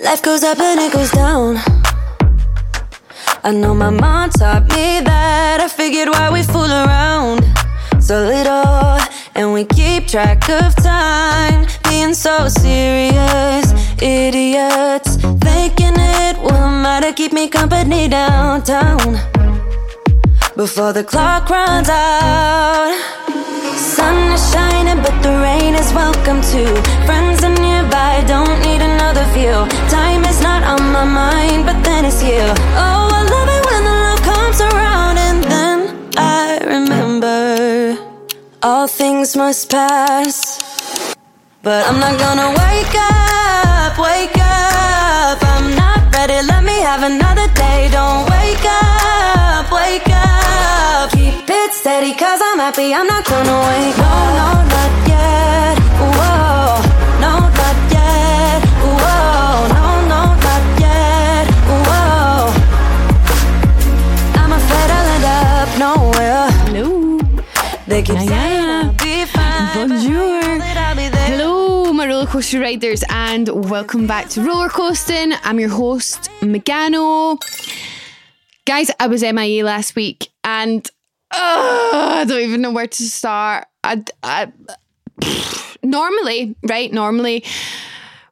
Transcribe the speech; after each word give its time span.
Life 0.00 0.22
goes 0.22 0.44
up 0.44 0.60
and 0.60 0.78
it 0.78 0.92
goes 0.92 1.10
down. 1.10 1.56
I 3.42 3.50
know 3.50 3.74
my 3.74 3.90
mom 3.90 4.30
taught 4.30 4.62
me 4.68 5.00
that. 5.00 5.60
I 5.60 5.66
figured 5.66 6.08
why 6.08 6.30
we 6.30 6.44
fool 6.44 6.70
around 6.70 7.42
so 8.00 8.22
little, 8.24 9.00
and 9.34 9.52
we 9.52 9.64
keep 9.64 10.06
track 10.06 10.48
of 10.48 10.74
time, 10.76 11.66
being 11.88 12.14
so 12.14 12.46
serious. 12.46 13.66
Idiots 14.00 15.16
thinking 15.16 15.96
it 15.96 16.38
will 16.38 16.70
matter, 16.70 17.12
keep 17.12 17.32
me 17.32 17.48
company 17.48 18.06
downtown 18.06 19.18
before 20.56 20.92
the 20.92 21.02
clock 21.02 21.50
runs 21.50 21.88
out. 21.88 23.27
Sun 23.78 24.32
is 24.32 24.42
shining, 24.52 25.00
but 25.02 25.14
the 25.22 25.30
rain 25.40 25.74
is 25.74 25.92
welcome 25.94 26.40
too. 26.42 26.74
Friends 27.06 27.44
are 27.44 27.54
nearby, 27.54 28.24
don't 28.26 28.58
need 28.66 28.82
another 28.82 29.24
view. 29.36 29.56
Time 29.88 30.24
is 30.24 30.40
not 30.42 30.62
on 30.64 30.82
my 30.92 31.04
mind, 31.04 31.64
but 31.64 31.80
then 31.84 32.04
it's 32.04 32.20
you. 32.22 32.42
Oh, 32.74 33.08
I 33.18 33.22
love 33.34 33.48
it 33.56 33.62
when 33.70 33.82
the 33.88 33.96
love 34.06 34.22
comes 34.32 34.60
around, 34.60 35.16
and 35.18 35.44
then 35.44 35.78
I 36.16 36.58
remember 36.74 37.96
all 38.62 38.88
things 38.88 39.36
must 39.36 39.70
pass. 39.70 40.58
But 41.62 41.86
I'm 41.86 42.00
not 42.00 42.18
gonna 42.18 42.48
wake 42.50 42.96
up, 42.98 43.98
wake 43.98 44.38
up. 44.38 45.38
I'm 45.54 45.76
not 45.76 46.12
ready, 46.14 46.44
let 46.46 46.64
me 46.64 46.80
have 46.80 47.02
another 47.04 47.46
day. 47.54 47.88
Don't 47.92 48.28
wake 48.28 48.66
up, 48.66 49.70
wake 49.70 50.08
up. 50.10 51.10
Keep 51.12 51.48
it 51.48 51.72
steady, 51.74 52.12
cause 52.14 52.37
happy. 52.68 52.92
I'm 52.92 53.06
not 53.06 53.24
gonna 53.24 53.50
up. 53.50 53.96
No, 53.96 54.12
no, 54.38 54.48
not 54.74 54.92
yet. 55.08 55.76
Whoa, 56.16 56.76
no, 57.24 57.32
not 57.60 57.78
yet. 57.96 58.60
Whoa, 59.00 59.68
no, 59.76 59.84
no, 60.12 60.20
not 60.46 60.64
yet. 60.84 61.46
Whoa. 61.88 62.52
I'm 64.40 64.52
afraid 64.60 64.90
I'll 64.96 65.10
end 65.16 65.26
up 65.46 65.70
nowhere. 65.86 66.44
Hello. 66.66 67.18
They 67.86 68.02
keep 68.02 68.16
Yeah, 68.16 68.26
saying 68.26 68.64
yeah. 68.64 68.82
I'll 68.84 68.92
be 69.02 69.24
fine. 69.24 69.88
Bonjour. 69.88 70.42
I 70.44 70.58
know 70.58 70.58
that 70.58 70.76
I'll 70.76 70.96
be 70.96 71.08
there. 71.08 71.28
Hello, 71.30 71.92
my 71.94 72.06
roller 72.06 72.26
coaster 72.26 72.60
riders, 72.60 73.02
and 73.08 73.48
welcome 73.70 74.06
back 74.06 74.28
to 74.30 74.42
Roller 74.42 74.68
Coasting. 74.68 75.32
I'm 75.42 75.58
your 75.58 75.70
host, 75.70 76.28
Megano. 76.42 77.40
Guys, 78.66 78.90
I 79.00 79.06
was 79.06 79.22
MIA 79.22 79.64
last 79.64 79.96
week, 79.96 80.28
and 80.44 80.86
I 81.30 82.24
don't 82.26 82.40
even 82.40 82.62
know 82.62 82.70
where 82.70 82.86
to 82.86 83.02
start. 83.02 83.66
I, 83.84 84.02
I, 84.22 84.52
normally, 85.82 86.56
right? 86.62 86.92
Normally, 86.92 87.44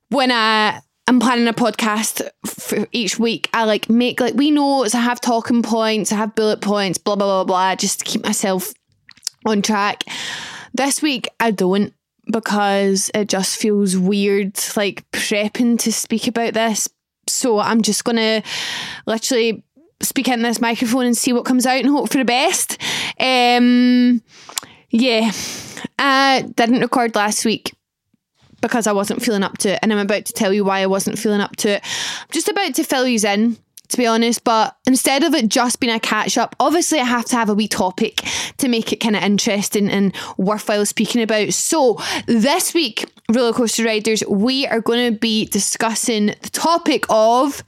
when 0.09 0.31
I 0.31 0.81
am 1.07 1.21
planning 1.21 1.49
a 1.49 1.53
podcast 1.53 2.29
for 2.47 2.87
each 2.93 3.19
week, 3.19 3.49
I 3.53 3.65
like 3.65 3.89
make 3.89 4.21
like 4.21 4.35
we 4.35 4.51
notes. 4.51 4.95
I 4.95 5.01
have 5.01 5.21
talking 5.21 5.63
points. 5.63 6.13
I 6.13 6.17
have 6.17 6.35
bullet 6.35 6.61
points. 6.61 6.99
Blah 6.99 7.17
blah 7.17 7.27
blah 7.27 7.45
blah. 7.45 7.75
Just 7.75 8.01
to 8.01 8.05
keep 8.05 8.25
myself 8.25 8.73
on 9.45 9.63
track. 9.63 10.05
This 10.75 11.03
week 11.03 11.29
I 11.41 11.51
don't 11.51 11.93
because 12.31 13.11
it 13.15 13.29
just 13.29 13.57
feels 13.57 13.97
weird 13.97 14.59
like 14.77 15.09
prepping 15.13 15.79
to 15.81 15.93
speak 15.93 16.27
about 16.27 16.55
this. 16.55 16.89
So 17.29 17.59
I'm 17.59 17.83
just 17.83 18.05
gonna 18.05 18.43
literally 19.07 19.65
speak 20.01 20.29
in 20.29 20.43
this 20.43 20.61
microphone 20.61 21.07
and 21.07 21.17
see 21.17 21.33
what 21.33 21.45
comes 21.45 21.67
out 21.67 21.81
and 21.81 21.89
hope 21.89 22.11
for 22.11 22.19
the 22.19 22.25
best. 22.25 22.81
Um 23.19 24.23
yeah. 24.91 25.31
I 25.99 26.49
didn't 26.57 26.81
record 26.81 27.15
last 27.15 27.45
week 27.45 27.75
because 28.61 28.87
I 28.87 28.93
wasn't 28.93 29.23
feeling 29.23 29.43
up 29.43 29.59
to 29.59 29.75
it, 29.75 29.79
and 29.83 29.93
I'm 29.93 29.99
about 29.99 30.25
to 30.27 30.33
tell 30.33 30.53
you 30.53 30.65
why 30.65 30.81
I 30.81 30.87
wasn't 30.87 31.19
feeling 31.19 31.41
up 31.41 31.57
to 31.57 31.77
it. 31.77 31.83
I'm 31.85 32.29
just 32.33 32.49
about 32.49 32.75
to 32.75 32.85
fill 32.85 33.07
you 33.07 33.21
in, 33.29 33.57
to 33.89 33.97
be 33.97 34.07
honest, 34.07 34.43
but 34.45 34.77
instead 34.87 35.23
of 35.23 35.35
it 35.35 35.49
just 35.49 35.79
being 35.79 35.95
a 35.95 36.01
catch 36.01 36.39
up, 36.39 36.57
obviously 36.59 36.99
I 36.99 37.05
have 37.05 37.27
to 37.27 37.37
have 37.37 37.49
a 37.49 37.55
wee 37.55 37.69
topic 37.69 38.23
to 38.57 38.69
make 38.69 38.93
it 38.93 38.97
kind 38.97 39.15
of 39.15 39.23
interesting 39.23 39.89
and 39.91 40.15
worthwhile 40.39 40.87
speaking 40.87 41.23
about. 41.23 41.53
So 41.53 42.01
this 42.27 42.73
week, 42.75 43.05
roller 43.31 43.53
coaster 43.53 43.85
riders, 43.85 44.25
we 44.29 44.67
are 44.67 44.81
going 44.81 45.13
to 45.13 45.19
be 45.19 45.45
discussing 45.47 46.27
the 46.27 46.51
topic 46.51 47.05
of 47.11 47.63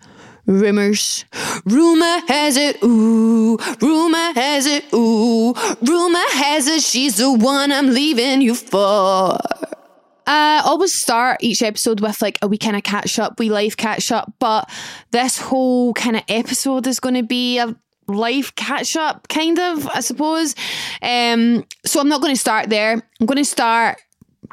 Rumors. 0.48 1.26
Rumor 1.66 2.22
has 2.26 2.56
it, 2.56 2.82
ooh. 2.82 3.58
Rumor 3.82 4.32
has 4.32 4.64
it, 4.64 4.90
ooh. 4.94 5.52
Rumor 5.82 6.24
has 6.32 6.66
it, 6.66 6.82
she's 6.82 7.18
the 7.18 7.30
one 7.30 7.70
I'm 7.70 7.88
leaving 7.88 8.40
you 8.40 8.54
for. 8.54 9.38
I 10.26 10.62
always 10.64 10.94
start 10.94 11.42
each 11.42 11.62
episode 11.62 12.00
with 12.00 12.22
like 12.22 12.38
a 12.40 12.48
wee 12.48 12.56
kind 12.56 12.76
of 12.76 12.82
catch 12.82 13.18
up, 13.18 13.38
wee 13.38 13.50
life 13.50 13.76
catch 13.76 14.10
up, 14.10 14.32
but 14.38 14.70
this 15.10 15.38
whole 15.38 15.92
kind 15.92 16.16
of 16.16 16.22
episode 16.28 16.86
is 16.86 16.98
going 16.98 17.14
to 17.16 17.22
be 17.22 17.58
a 17.58 17.76
life 18.06 18.54
catch 18.54 18.96
up, 18.96 19.28
kind 19.28 19.58
of, 19.58 19.86
I 19.88 20.00
suppose. 20.00 20.54
Um, 21.02 21.66
so 21.84 22.00
I'm 22.00 22.08
not 22.08 22.22
going 22.22 22.34
to 22.34 22.40
start 22.40 22.70
there. 22.70 22.92
I'm 23.20 23.26
going 23.26 23.36
to 23.36 23.44
start 23.44 24.00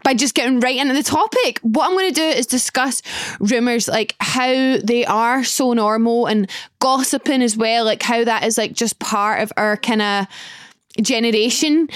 by 0.05 0.13
just 0.13 0.35
getting 0.35 0.59
right 0.59 0.77
into 0.77 0.93
the 0.93 1.03
topic. 1.03 1.59
What 1.63 1.87
I'm 1.87 1.93
going 1.93 2.13
to 2.13 2.13
do 2.13 2.23
is 2.23 2.45
discuss 2.45 3.01
rumors, 3.39 3.87
like 3.87 4.15
how 4.19 4.77
they 4.77 5.03
are 5.03 5.43
so 5.43 5.73
normal 5.73 6.27
and 6.27 6.49
gossiping 6.79 7.41
as 7.41 7.57
well, 7.57 7.83
like 7.83 8.03
how 8.03 8.23
that 8.23 8.43
is 8.43 8.55
like 8.55 8.73
just 8.73 8.99
part 8.99 9.41
of 9.41 9.51
our 9.57 9.75
kind 9.77 10.03
of 10.03 10.27
generation, 11.01 11.89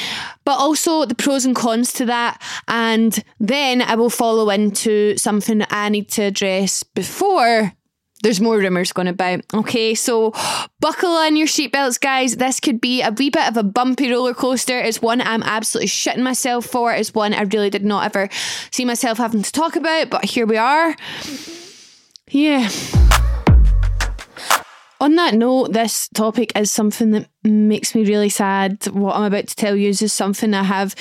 but 0.43 0.57
also 0.57 1.05
the 1.05 1.13
pros 1.13 1.45
and 1.45 1.55
cons 1.55 1.93
to 1.93 2.05
that. 2.05 2.41
And 2.67 3.23
then 3.39 3.83
I 3.83 3.93
will 3.93 4.09
follow 4.09 4.49
into 4.49 5.15
something 5.15 5.59
that 5.59 5.69
I 5.71 5.89
need 5.89 6.09
to 6.09 6.23
address 6.23 6.81
before 6.81 7.73
there's 8.21 8.41
more 8.41 8.57
rumours 8.57 8.91
going 8.91 9.07
about. 9.07 9.41
Okay, 9.53 9.95
so 9.95 10.33
buckle 10.79 11.11
on 11.11 11.35
your 11.35 11.47
seatbelts, 11.47 11.99
guys. 11.99 12.37
This 12.37 12.59
could 12.59 12.81
be 12.81 13.01
a 13.01 13.11
wee 13.11 13.29
bit 13.29 13.47
of 13.47 13.57
a 13.57 13.63
bumpy 13.63 14.11
roller 14.11 14.33
coaster. 14.33 14.79
It's 14.79 15.01
one 15.01 15.21
I'm 15.21 15.43
absolutely 15.43 15.87
shitting 15.87 16.23
myself 16.23 16.65
for. 16.65 16.93
It's 16.93 17.13
one 17.13 17.33
I 17.33 17.41
really 17.43 17.69
did 17.69 17.85
not 17.85 18.05
ever 18.05 18.29
see 18.71 18.85
myself 18.85 19.17
having 19.17 19.43
to 19.43 19.51
talk 19.51 19.75
about, 19.75 20.09
but 20.09 20.25
here 20.25 20.45
we 20.45 20.57
are. 20.57 20.95
Yeah. 22.29 22.69
On 25.01 25.15
that 25.15 25.33
note, 25.33 25.71
this 25.71 26.09
topic 26.09 26.51
is 26.57 26.69
something 26.69 27.11
that 27.11 27.29
makes 27.45 27.95
me 27.95 28.03
really 28.03 28.27
sad. 28.27 28.85
What 28.87 29.15
I'm 29.15 29.23
about 29.23 29.47
to 29.47 29.55
tell 29.55 29.73
you 29.73 29.89
is 29.89 30.11
something 30.11 30.53
I 30.53 30.63
have 30.63 30.93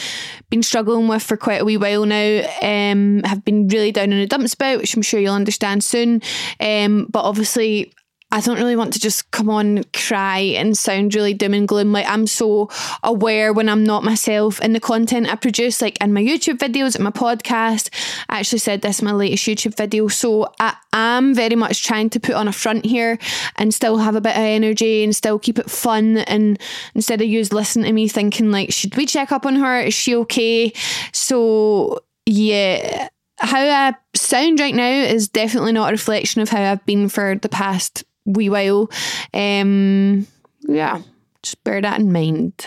been 0.50 0.62
struggling 0.62 1.08
with 1.08 1.24
for 1.24 1.36
quite 1.36 1.62
a 1.62 1.64
wee 1.64 1.76
while 1.76 2.06
now. 2.06 2.48
Um, 2.62 3.22
have 3.24 3.44
been 3.44 3.66
really 3.66 3.90
down 3.90 4.12
in 4.12 4.20
the 4.20 4.26
dumps 4.26 4.54
about, 4.54 4.78
which 4.78 4.94
I'm 4.94 5.02
sure 5.02 5.18
you'll 5.18 5.34
understand 5.34 5.82
soon. 5.82 6.22
Um, 6.60 7.08
but 7.10 7.24
obviously, 7.24 7.92
I 8.30 8.40
don't 8.40 8.58
really 8.58 8.76
want 8.76 8.92
to 8.92 8.98
just 8.98 9.30
come 9.30 9.48
on 9.48 9.84
cry 9.94 10.38
and 10.38 10.76
sound 10.76 11.14
really 11.14 11.32
doom 11.32 11.54
and 11.54 11.66
gloom. 11.66 11.92
Like 11.92 12.06
I'm 12.06 12.26
so 12.26 12.68
aware 13.02 13.54
when 13.54 13.70
I'm 13.70 13.84
not 13.84 14.04
myself 14.04 14.60
in 14.60 14.74
the 14.74 14.80
content 14.80 15.32
I 15.32 15.36
produce, 15.36 15.80
like 15.80 15.98
in 16.02 16.12
my 16.12 16.22
YouTube 16.22 16.58
videos, 16.58 16.94
in 16.94 17.02
my 17.02 17.10
podcast. 17.10 17.88
I 18.28 18.40
actually 18.40 18.58
said 18.58 18.82
this 18.82 19.00
in 19.00 19.06
my 19.06 19.12
latest 19.12 19.46
YouTube 19.46 19.76
video. 19.76 20.08
So 20.08 20.52
I 20.60 20.76
am 20.92 21.34
very 21.34 21.56
much 21.56 21.84
trying 21.84 22.10
to 22.10 22.20
put 22.20 22.34
on 22.34 22.48
a 22.48 22.52
front 22.52 22.84
here 22.84 23.18
and 23.56 23.72
still 23.72 23.96
have 23.96 24.14
a 24.14 24.20
bit 24.20 24.36
of 24.36 24.42
energy 24.42 25.02
and 25.02 25.16
still 25.16 25.38
keep 25.38 25.58
it 25.58 25.70
fun. 25.70 26.18
And 26.18 26.60
instead 26.94 27.22
of 27.22 27.28
you 27.28 27.42
listening 27.50 27.86
to 27.86 27.92
me 27.92 28.08
thinking 28.08 28.50
like, 28.50 28.72
should 28.72 28.94
we 28.96 29.06
check 29.06 29.32
up 29.32 29.46
on 29.46 29.56
her? 29.56 29.80
Is 29.80 29.94
she 29.94 30.14
okay? 30.16 30.74
So 31.12 32.00
yeah 32.26 33.08
how 33.40 33.60
I 33.60 33.94
sound 34.14 34.58
right 34.58 34.74
now 34.74 34.90
is 34.90 35.28
definitely 35.28 35.72
not 35.72 35.90
a 35.90 35.92
reflection 35.92 36.42
of 36.42 36.48
how 36.48 36.60
I've 36.60 36.84
been 36.84 37.08
for 37.08 37.36
the 37.36 37.48
past 37.48 38.04
wee 38.28 38.48
while. 38.48 38.90
Um, 39.34 40.26
yeah, 40.60 41.02
just 41.42 41.62
bear 41.64 41.80
that 41.80 42.00
in 42.00 42.12
mind. 42.12 42.66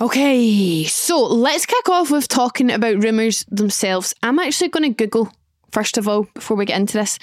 Okay, 0.00 0.84
so 0.84 1.22
let's 1.22 1.66
kick 1.66 1.88
off 1.90 2.10
with 2.10 2.26
talking 2.26 2.70
about 2.70 3.02
rumours 3.02 3.44
themselves. 3.50 4.14
I'm 4.22 4.38
actually 4.38 4.68
going 4.68 4.94
to 4.94 4.96
Google 4.96 5.30
first 5.72 5.98
of 5.98 6.08
all 6.08 6.26
before 6.34 6.56
we 6.56 6.64
get 6.64 6.80
into 6.80 6.98
this 6.98 7.18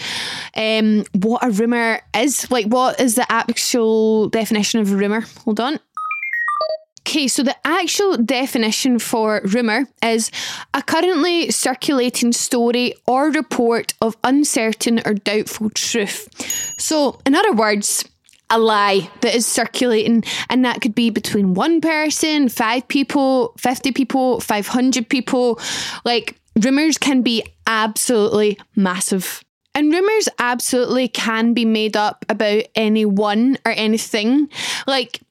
um, 0.56 1.04
what 1.14 1.44
a 1.44 1.50
rumour 1.50 2.02
is. 2.16 2.50
Like, 2.52 2.68
what 2.68 3.00
is 3.00 3.16
the 3.16 3.30
actual 3.32 4.30
definition 4.30 4.80
of 4.80 4.92
a 4.92 4.96
rumour? 4.96 5.26
Hold 5.44 5.60
on. 5.60 5.80
Okay, 7.08 7.30
so 7.30 7.42
the 7.42 7.56
actual 7.66 8.18
definition 8.18 9.00
for 9.00 9.40
rumour 9.46 9.86
is 10.04 10.30
a 10.74 10.84
currently 10.84 11.50
circulating 11.52 12.34
story 12.34 12.96
or 13.08 13.32
report 13.32 13.94
of 14.02 14.18
uncertain 14.26 15.00
or 15.06 15.14
doubtful 15.14 15.70
truth. 15.70 16.28
So, 16.78 17.22
in 17.26 17.34
other 17.34 17.54
words, 17.54 18.04
a 18.50 18.60
lie 18.60 19.10
that 19.22 19.34
is 19.34 19.46
circulating, 19.46 20.26
and 20.50 20.66
that 20.66 20.82
could 20.82 20.96
be 20.96 21.10
between 21.10 21.54
one 21.54 21.80
person, 21.80 22.50
five 22.50 22.86
people, 22.90 23.54
50 23.58 23.94
people, 23.94 24.42
500 24.42 25.08
people. 25.08 25.62
Like, 26.04 26.38
rumours 26.62 26.98
can 26.98 27.22
be 27.22 27.42
absolutely 27.66 28.60
massive. 28.76 29.42
And 29.74 29.94
rumours 29.94 30.28
absolutely 30.40 31.08
can 31.08 31.54
be 31.54 31.64
made 31.64 31.96
up 31.96 32.26
about 32.28 32.64
anyone 32.76 33.60
or 33.66 33.72
anything. 33.72 34.50
Like, 34.88 35.22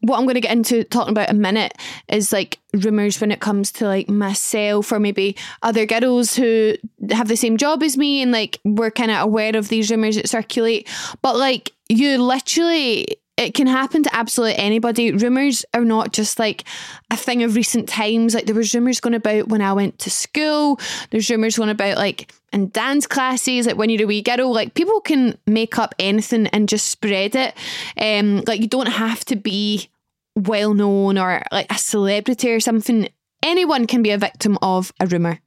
what 0.00 0.18
I'm 0.18 0.24
going 0.24 0.34
to 0.34 0.40
get 0.40 0.52
into 0.52 0.84
talking 0.84 1.12
about 1.12 1.30
in 1.30 1.36
a 1.36 1.38
minute 1.38 1.74
is 2.08 2.32
like 2.32 2.58
rumors 2.72 3.20
when 3.20 3.30
it 3.30 3.40
comes 3.40 3.72
to 3.72 3.86
like 3.86 4.08
myself 4.08 4.92
or 4.92 4.98
maybe 4.98 5.36
other 5.62 5.86
girls 5.86 6.34
who 6.34 6.74
have 7.10 7.28
the 7.28 7.36
same 7.36 7.56
job 7.56 7.82
as 7.82 7.96
me 7.96 8.22
and 8.22 8.32
like 8.32 8.60
we're 8.64 8.90
kind 8.90 9.10
of 9.10 9.22
aware 9.22 9.56
of 9.56 9.68
these 9.68 9.90
rumors 9.90 10.16
that 10.16 10.28
circulate. 10.28 10.88
But 11.22 11.36
like 11.36 11.72
you 11.88 12.22
literally 12.22 13.06
it 13.38 13.54
can 13.54 13.68
happen 13.68 14.02
to 14.02 14.14
absolutely 14.14 14.58
anybody. 14.58 15.12
Rumours 15.12 15.64
are 15.72 15.84
not 15.84 16.12
just 16.12 16.40
like 16.40 16.64
a 17.08 17.16
thing 17.16 17.44
of 17.44 17.54
recent 17.54 17.88
times. 17.88 18.34
Like 18.34 18.46
there 18.46 18.54
was 18.54 18.74
rumours 18.74 18.98
going 18.98 19.14
about 19.14 19.46
when 19.46 19.62
I 19.62 19.72
went 19.72 20.00
to 20.00 20.10
school. 20.10 20.80
There's 21.10 21.30
rumours 21.30 21.56
going 21.56 21.70
about 21.70 21.96
like 21.96 22.32
in 22.52 22.70
dance 22.70 23.06
classes, 23.06 23.66
like 23.66 23.76
when 23.76 23.90
you're 23.90 24.02
a 24.02 24.06
wee 24.06 24.22
girl. 24.22 24.52
Like 24.52 24.74
people 24.74 25.00
can 25.00 25.38
make 25.46 25.78
up 25.78 25.94
anything 26.00 26.48
and 26.48 26.68
just 26.68 26.88
spread 26.88 27.36
it. 27.36 27.54
Um, 27.96 28.42
like 28.48 28.60
you 28.60 28.66
don't 28.66 28.86
have 28.88 29.24
to 29.26 29.36
be 29.36 29.88
well 30.34 30.74
known 30.74 31.16
or 31.16 31.40
like 31.52 31.72
a 31.72 31.78
celebrity 31.78 32.50
or 32.50 32.58
something. 32.58 33.08
Anyone 33.44 33.86
can 33.86 34.02
be 34.02 34.10
a 34.10 34.18
victim 34.18 34.58
of 34.62 34.92
a 34.98 35.06
rumour. 35.06 35.38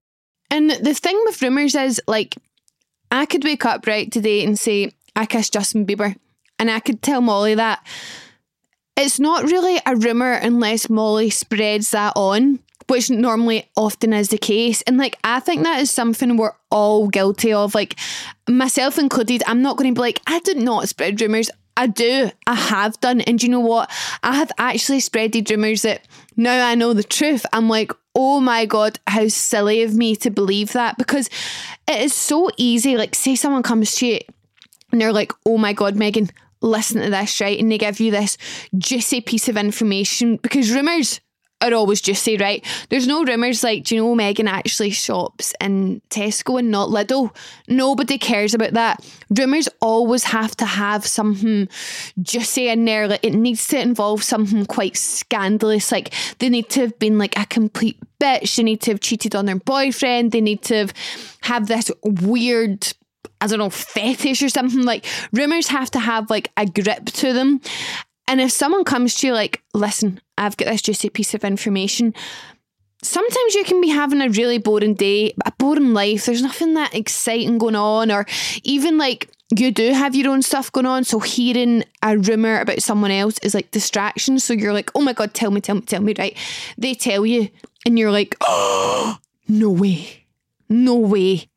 And 0.49 0.71
the 0.71 0.93
thing 0.93 1.21
with 1.25 1.41
rumours 1.41 1.75
is 1.75 2.01
like 2.07 2.38
I 3.11 3.25
could 3.25 3.43
wake 3.43 3.65
up 3.65 3.85
right 3.85 4.09
today 4.09 4.45
and 4.45 4.57
say 4.57 4.93
I 5.13 5.25
kissed 5.25 5.51
Justin 5.51 5.85
Bieber 5.85 6.15
and 6.61 6.69
I 6.69 6.79
could 6.79 7.01
tell 7.01 7.21
Molly 7.21 7.55
that. 7.55 7.85
It's 8.95 9.19
not 9.19 9.45
really 9.45 9.81
a 9.83 9.95
rumour 9.95 10.33
unless 10.33 10.91
Molly 10.91 11.31
spreads 11.31 11.89
that 11.89 12.13
on, 12.15 12.59
which 12.87 13.09
normally 13.09 13.69
often 13.75 14.13
is 14.13 14.29
the 14.29 14.37
case. 14.37 14.83
And 14.83 14.97
like, 14.97 15.17
I 15.23 15.39
think 15.39 15.63
that 15.63 15.81
is 15.81 15.89
something 15.89 16.37
we're 16.37 16.53
all 16.69 17.07
guilty 17.07 17.51
of, 17.51 17.73
like 17.73 17.97
myself 18.47 18.99
included. 18.99 19.41
I'm 19.47 19.63
not 19.63 19.75
going 19.75 19.91
to 19.91 19.97
be 19.97 20.01
like, 20.01 20.21
I 20.27 20.39
did 20.39 20.57
not 20.57 20.87
spread 20.87 21.19
rumours. 21.19 21.49
I 21.75 21.87
do. 21.87 22.29
I 22.45 22.53
have 22.53 22.99
done. 22.99 23.21
And 23.21 23.41
you 23.41 23.49
know 23.49 23.59
what? 23.59 23.89
I 24.21 24.35
have 24.35 24.51
actually 24.59 24.99
spreaded 24.99 25.49
rumours 25.49 25.81
that 25.81 26.07
now 26.37 26.67
I 26.67 26.75
know 26.75 26.93
the 26.93 27.01
truth. 27.01 27.43
I'm 27.53 27.69
like, 27.69 27.91
oh 28.13 28.39
my 28.39 28.67
God, 28.67 28.99
how 29.07 29.29
silly 29.29 29.81
of 29.81 29.95
me 29.95 30.15
to 30.17 30.29
believe 30.29 30.73
that 30.73 30.99
because 30.99 31.27
it 31.87 32.01
is 32.01 32.13
so 32.13 32.51
easy. 32.55 32.97
Like, 32.97 33.15
say 33.15 33.35
someone 33.35 33.63
comes 33.63 33.95
to 33.95 34.05
you 34.05 34.19
and 34.91 34.99
they're 34.99 35.13
like, 35.13 35.31
oh 35.45 35.57
my 35.57 35.73
God, 35.73 35.95
Megan, 35.95 36.29
listen 36.61 37.01
to 37.01 37.09
this, 37.09 37.41
right? 37.41 37.59
And 37.59 37.71
they 37.71 37.77
give 37.77 37.99
you 37.99 38.11
this 38.11 38.37
juicy 38.77 39.21
piece 39.21 39.49
of 39.49 39.57
information 39.57 40.37
because 40.37 40.71
rumours 40.71 41.19
are 41.61 41.73
always 41.73 42.01
juicy, 42.01 42.37
right? 42.37 42.65
There's 42.89 43.07
no 43.07 43.23
rumours 43.23 43.63
like, 43.63 43.83
do 43.83 43.95
you 43.95 44.01
know 44.01 44.15
Megan 44.15 44.47
actually 44.47 44.89
shops 44.89 45.53
in 45.61 46.01
Tesco 46.09 46.59
and 46.59 46.71
not 46.71 46.89
Lidl? 46.89 47.35
Nobody 47.67 48.17
cares 48.17 48.53
about 48.53 48.73
that. 48.73 49.05
Rumours 49.29 49.69
always 49.79 50.23
have 50.25 50.55
to 50.57 50.65
have 50.65 51.05
something 51.05 51.69
juicy 52.21 52.67
in 52.67 52.85
there. 52.85 53.07
Like 53.07 53.23
it 53.23 53.35
needs 53.35 53.67
to 53.67 53.79
involve 53.79 54.23
something 54.23 54.65
quite 54.65 54.97
scandalous. 54.97 55.91
Like 55.91 56.13
they 56.39 56.49
need 56.49 56.69
to 56.69 56.81
have 56.81 56.99
been 56.99 57.17
like 57.17 57.37
a 57.37 57.45
complete 57.45 57.99
bitch. 58.19 58.55
They 58.55 58.63
need 58.63 58.81
to 58.81 58.91
have 58.91 58.99
cheated 58.99 59.35
on 59.35 59.45
their 59.45 59.55
boyfriend. 59.55 60.31
They 60.31 60.41
need 60.41 60.63
to 60.63 60.75
have, 60.75 60.93
have 61.41 61.67
this 61.67 61.91
weird 62.03 62.91
I 63.41 63.47
don't 63.47 63.59
know, 63.59 63.69
fetish 63.69 64.41
or 64.43 64.49
something. 64.49 64.83
Like 64.83 65.05
rumors 65.33 65.67
have 65.67 65.91
to 65.91 65.99
have 65.99 66.29
like 66.29 66.51
a 66.55 66.65
grip 66.65 67.05
to 67.05 67.33
them. 67.33 67.61
And 68.27 68.39
if 68.39 68.51
someone 68.51 68.85
comes 68.85 69.15
to 69.15 69.27
you 69.27 69.33
like, 69.33 69.61
listen, 69.73 70.21
I've 70.38 70.55
got 70.55 70.65
this 70.65 70.83
juicy 70.83 71.09
piece 71.09 71.33
of 71.33 71.43
information, 71.43 72.13
sometimes 73.03 73.55
you 73.55 73.63
can 73.63 73.81
be 73.81 73.89
having 73.89 74.21
a 74.21 74.29
really 74.29 74.57
boring 74.57 74.93
day, 74.93 75.33
a 75.45 75.51
boring 75.57 75.93
life. 75.93 76.25
There's 76.25 76.41
nothing 76.41 76.75
that 76.75 76.95
exciting 76.95 77.57
going 77.57 77.75
on, 77.75 78.11
or 78.11 78.25
even 78.63 78.97
like 78.97 79.29
you 79.53 79.71
do 79.71 79.91
have 79.91 80.15
your 80.15 80.31
own 80.31 80.41
stuff 80.41 80.71
going 80.71 80.85
on. 80.85 81.03
So 81.03 81.19
hearing 81.19 81.83
a 82.01 82.17
rumor 82.17 82.59
about 82.59 82.81
someone 82.81 83.11
else 83.11 83.38
is 83.39 83.53
like 83.53 83.71
distraction. 83.71 84.39
So 84.39 84.53
you're 84.53 84.73
like, 84.73 84.91
oh 84.95 85.01
my 85.01 85.13
God, 85.13 85.33
tell 85.33 85.51
me, 85.51 85.61
tell 85.61 85.75
me, 85.75 85.81
tell 85.81 86.01
me, 86.01 86.13
right? 86.17 86.38
They 86.77 86.93
tell 86.93 87.25
you, 87.25 87.49
and 87.85 87.97
you're 87.97 88.11
like, 88.11 88.35
oh, 88.41 89.17
no 89.47 89.69
way, 89.69 90.25
no 90.69 90.95
way. 90.95 91.47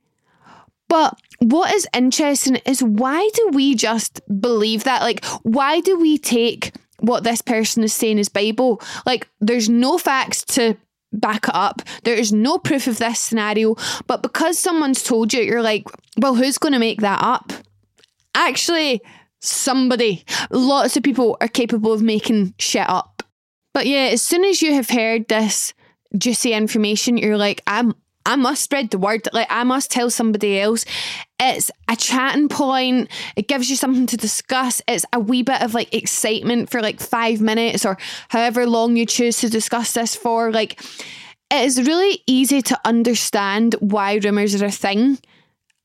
But 0.89 1.19
what 1.45 1.75
is 1.75 1.87
interesting 1.95 2.57
is 2.65 2.83
why 2.83 3.29
do 3.35 3.51
we 3.53 3.75
just 3.75 4.21
believe 4.41 4.85
that? 4.85 5.03
Like, 5.03 5.25
why 5.43 5.81
do 5.81 5.99
we 5.99 6.17
take 6.19 6.73
what 7.01 7.23
this 7.23 7.43
person 7.43 7.85
is 7.85 7.93
saying 7.93 8.19
is 8.19 8.29
Bible? 8.29 8.81
Like, 9.05 9.29
there's 9.41 9.69
no 9.69 9.99
facts 9.99 10.43
to 10.47 10.77
back 11.13 11.49
it 11.49 11.55
up. 11.55 11.83
There 12.05 12.15
is 12.15 12.33
no 12.33 12.59
proof 12.59 12.87
of 12.87 12.99
this 12.99 13.21
scenario. 13.21 13.77
But 14.07 14.23
because 14.23 14.59
someone's 14.59 15.03
told 15.03 15.33
you, 15.33 15.43
you're 15.43 15.63
like, 15.63 15.87
well, 16.19 16.35
who's 16.35 16.59
going 16.59 16.73
to 16.73 16.79
make 16.79 17.01
that 17.03 17.23
up? 17.23 17.53
Actually, 18.35 19.03
somebody. 19.41 20.25
Lots 20.51 20.97
of 20.97 21.03
people 21.03 21.37
are 21.41 21.49
capable 21.49 21.93
of 21.93 22.03
making 22.03 22.55
shit 22.59 22.89
up. 22.89 23.23
But 23.75 23.87
yeah, 23.87 24.09
as 24.13 24.23
soon 24.23 24.45
as 24.45 24.63
you 24.63 24.73
have 24.75 24.89
heard 24.89 25.29
this 25.29 25.75
juicy 26.17 26.53
information, 26.53 27.19
you're 27.19 27.37
like, 27.37 27.63
I'm 27.67 27.95
I 28.27 28.37
must 28.37 28.63
spread 28.63 28.91
the 28.91 28.99
word. 28.99 29.29
Like 29.33 29.49
I 29.51 29.65
must 29.65 29.91
tell 29.91 30.11
somebody 30.11 30.59
else. 30.59 30.85
It's 31.39 31.71
a 31.89 31.97
chatting 31.97 32.49
point. 32.49 33.11
It 33.37 33.49
gives 33.49 33.69
you 33.69 33.77
something 33.77 34.07
to 34.07 34.17
discuss. 34.17 34.81
It's 34.89 35.05
a 35.13 35.21
wee 35.21 35.43
bit 35.43 35.63
of 35.63 35.75
like 35.75 35.93
excitement 35.95 36.71
for 36.71 36.81
like 36.81 37.01
five 37.01 37.41
minutes 37.41 37.85
or 37.85 37.99
however 38.29 38.67
long 38.67 38.97
you 38.97 39.07
choose 39.07 39.39
to 39.39 39.51
discuss 39.51 39.93
this 39.93 40.15
for. 40.15 40.53
Like 40.53 40.81
it 41.51 41.65
is 41.65 41.87
really 41.87 42.23
easy 42.27 42.63
to 42.63 42.81
understand 42.85 43.77
why 43.81 44.15
rumours 44.15 44.61
are 44.61 44.67
a 44.67 44.71
thing. 44.71 45.19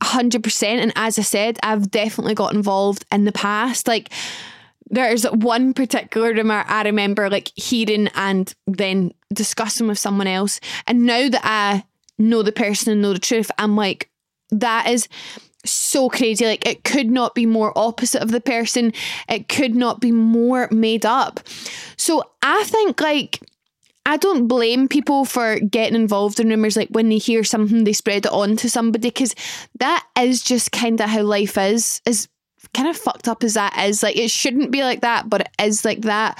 100%. 0.01 0.63
And 0.63 0.93
as 0.95 1.19
I 1.19 1.23
said, 1.23 1.59
I've 1.61 1.91
definitely 1.91 2.35
got 2.35 2.53
involved 2.53 3.05
in 3.11 3.25
the 3.25 3.31
past. 3.31 3.87
Like, 3.87 4.09
there's 4.89 5.25
one 5.25 5.73
particular 5.73 6.33
rumor 6.33 6.63
I 6.67 6.83
remember 6.83 7.29
like 7.29 7.51
hearing 7.55 8.07
and 8.15 8.53
then 8.65 9.13
discussing 9.31 9.87
with 9.87 9.99
someone 9.99 10.25
else. 10.25 10.59
And 10.87 11.05
now 11.05 11.29
that 11.29 11.41
I 11.43 11.83
know 12.19 12.43
the 12.43 12.51
person 12.51 12.91
and 12.91 13.01
know 13.01 13.13
the 13.13 13.19
truth. 13.19 13.49
I'm 13.57 13.75
like, 13.75 14.09
that 14.51 14.87
is 14.87 15.07
so 15.65 16.09
crazy. 16.09 16.45
Like, 16.45 16.67
it 16.67 16.83
could 16.83 17.09
not 17.09 17.35
be 17.35 17.45
more 17.45 17.77
opposite 17.77 18.21
of 18.21 18.31
the 18.31 18.41
person. 18.41 18.93
It 19.27 19.47
could 19.47 19.75
not 19.75 19.99
be 19.99 20.11
more 20.11 20.67
made 20.71 21.05
up. 21.05 21.39
So 21.97 22.23
I 22.41 22.63
think, 22.65 23.01
like, 23.01 23.39
I 24.05 24.17
don't 24.17 24.47
blame 24.47 24.87
people 24.87 25.25
for 25.25 25.59
getting 25.59 25.95
involved 25.95 26.39
in 26.39 26.49
rumors. 26.49 26.77
Like, 26.77 26.89
when 26.89 27.09
they 27.09 27.17
hear 27.17 27.43
something, 27.43 27.83
they 27.83 27.93
spread 27.93 28.25
it 28.25 28.31
on 28.31 28.55
to 28.57 28.69
somebody 28.69 29.09
because 29.09 29.35
that 29.79 30.05
is 30.19 30.41
just 30.41 30.71
kind 30.71 30.99
of 31.01 31.09
how 31.09 31.21
life 31.21 31.57
is, 31.57 32.01
is 32.05 32.27
kind 32.73 32.87
of 32.87 32.97
fucked 32.97 33.27
up 33.27 33.43
as 33.43 33.53
that 33.53 33.77
is, 33.85 34.03
like 34.03 34.17
it 34.17 34.29
shouldn't 34.29 34.71
be 34.71 34.83
like 34.83 35.01
that, 35.01 35.29
but 35.29 35.41
it 35.41 35.49
is 35.61 35.85
like 35.85 36.01
that. 36.01 36.37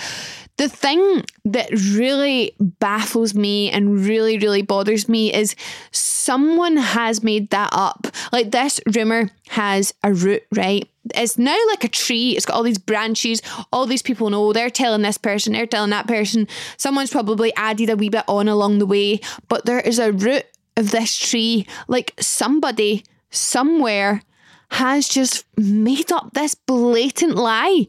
The 0.59 0.67
thing 0.67 1.23
that 1.45 1.69
really 1.71 2.53
baffles 2.59 3.33
me 3.33 3.71
and 3.71 4.05
really, 4.05 4.37
really 4.37 4.61
bothers 4.61 5.07
me 5.07 5.33
is 5.33 5.55
someone 5.91 6.75
has 6.75 7.23
made 7.23 7.49
that 7.51 7.69
up. 7.71 8.07
Like 8.33 8.51
this 8.51 8.81
rumor 8.93 9.29
has 9.47 9.93
a 10.03 10.13
root, 10.13 10.43
right? 10.53 10.85
It's 11.15 11.37
now 11.37 11.57
like 11.67 11.85
a 11.85 11.87
tree. 11.87 12.35
It's 12.35 12.45
got 12.45 12.57
all 12.57 12.63
these 12.63 12.77
branches. 12.77 13.41
All 13.71 13.85
these 13.85 14.01
people 14.01 14.29
know 14.29 14.51
they're 14.51 14.69
telling 14.69 15.01
this 15.01 15.17
person, 15.17 15.53
they're 15.53 15.65
telling 15.65 15.91
that 15.91 16.07
person. 16.09 16.45
Someone's 16.75 17.09
probably 17.09 17.55
added 17.55 17.89
a 17.89 17.95
wee 17.95 18.09
bit 18.09 18.25
on 18.27 18.49
along 18.49 18.79
the 18.79 18.85
way, 18.85 19.21
but 19.47 19.65
there 19.65 19.79
is 19.79 19.97
a 19.97 20.11
root 20.11 20.43
of 20.75 20.91
this 20.91 21.15
tree. 21.17 21.67
Like 21.87 22.15
somebody 22.19 23.05
somewhere 23.29 24.23
has 24.71 25.07
just 25.07 25.45
made 25.55 26.11
up 26.11 26.33
this 26.33 26.53
blatant 26.53 27.35
lie 27.35 27.87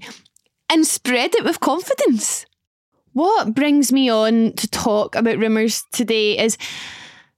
and 0.70 0.86
spread 0.86 1.34
it 1.34 1.44
with 1.44 1.58
confidence. 1.58 2.46
What 3.12 3.54
brings 3.54 3.92
me 3.92 4.08
on 4.08 4.52
to 4.52 4.68
talk 4.68 5.16
about 5.16 5.38
rumours 5.38 5.84
today 5.92 6.38
is 6.38 6.56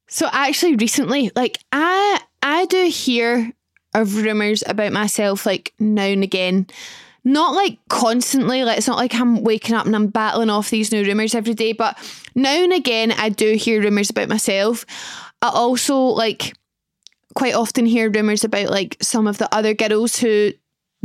so 0.09 0.29
actually 0.31 0.77
recently, 0.77 1.31
like 1.35 1.59
I 1.73 2.21
I 2.43 2.67
do 2.67 2.89
hear 2.89 3.53
of 3.95 4.17
rumours 4.17 4.63
about 4.67 4.93
myself 4.93 5.47
like 5.47 5.73
now 5.79 6.05
and 6.05 6.23
again. 6.23 6.67
Not 7.25 7.55
like 7.55 7.79
constantly, 7.89 8.65
like 8.65 8.79
it's 8.79 8.89
not 8.89 8.99
like 8.99 9.15
I'm 9.15 9.43
waking 9.45 9.77
up 9.77 9.87
and 9.87 9.95
I'm 9.95 10.09
battling 10.09 10.51
off 10.51 10.71
these 10.71 10.91
new 10.91 11.05
rumours 11.05 11.35
every 11.35 11.55
day, 11.55 11.73
but 11.73 11.97
now 12.35 12.63
and 12.65 12.73
again 12.73 13.13
I 13.13 13.29
do 13.29 13.55
hear 13.55 13.81
rumours 13.81 14.11
about 14.11 14.29
myself. 14.29 14.85
I 15.41 15.49
also 15.49 15.97
like 15.97 16.53
quite 17.35 17.55
often 17.55 17.87
hear 17.87 18.11
rumours 18.11 18.45
about 18.45 18.71
like 18.71 18.97
some 19.01 19.27
of 19.27 19.39
the 19.39 19.53
other 19.55 19.73
girls 19.73 20.17
who 20.17 20.53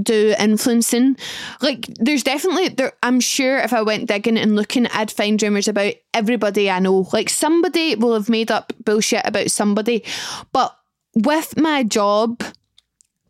do 0.02 0.36
influencing. 0.40 1.18
Like, 1.62 1.88
there's 2.00 2.24
definitely 2.24 2.70
there. 2.70 2.94
I'm 3.04 3.20
sure 3.20 3.58
if 3.58 3.74
I 3.74 3.82
went 3.82 4.08
digging 4.08 4.38
and 4.38 4.56
looking, 4.56 4.88
I'd 4.88 5.12
find 5.12 5.42
rumors 5.42 5.68
about 5.68 5.94
everybody 6.14 6.70
I 6.70 6.80
know. 6.80 7.08
Like, 7.14 7.30
somebody 7.30 7.96
will 7.96 8.14
have 8.14 8.30
made 8.30 8.52
up 8.52 8.74
bullshit 8.84 9.26
about 9.26 9.52
somebody, 9.52 10.04
but 10.52 10.78
with 11.16 11.58
my 11.58 11.84
job 11.84 12.44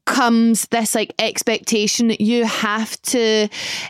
comes 0.08 0.68
this 0.70 0.96
like 0.96 1.14
expectation 1.20 2.08
that 2.08 2.22
you 2.22 2.46
have 2.46 3.00
to 3.02 3.48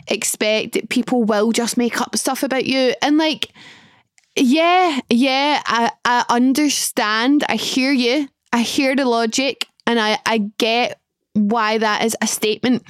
expect 0.08 0.72
that 0.72 0.88
people 0.88 1.22
will 1.22 1.52
just 1.52 1.76
make 1.76 2.00
up 2.00 2.16
stuff 2.16 2.42
about 2.42 2.66
you 2.66 2.92
and 3.00 3.18
like 3.18 3.52
yeah 4.34 4.98
yeah 5.08 5.62
i 5.66 5.90
i 6.04 6.24
understand 6.28 7.44
i 7.48 7.54
hear 7.54 7.92
you 7.92 8.28
i 8.52 8.60
hear 8.62 8.96
the 8.96 9.04
logic 9.04 9.68
and 9.86 10.00
i 10.00 10.18
i 10.26 10.38
get 10.58 11.00
why 11.34 11.78
that 11.78 12.04
is 12.04 12.16
a 12.20 12.26
statement. 12.26 12.82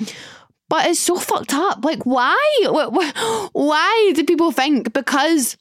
But 0.68 0.87
it's 0.87 1.00
so 1.00 1.16
fucked 1.16 1.54
up. 1.54 1.85
Like, 1.85 2.04
why? 2.04 2.37
Why 3.52 4.12
do 4.14 4.25
people 4.25 4.52
think? 4.52 4.92
Because 4.92 5.57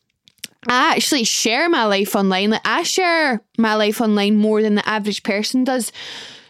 I 0.67 0.93
actually 0.95 1.23
share 1.23 1.69
my 1.69 1.85
life 1.85 2.15
online. 2.15 2.49
Like, 2.49 2.67
I 2.67 2.83
share 2.83 3.41
my 3.57 3.75
life 3.75 4.01
online 4.01 4.35
more 4.35 4.61
than 4.61 4.75
the 4.75 4.87
average 4.87 5.23
person 5.23 5.63
does. 5.63 5.93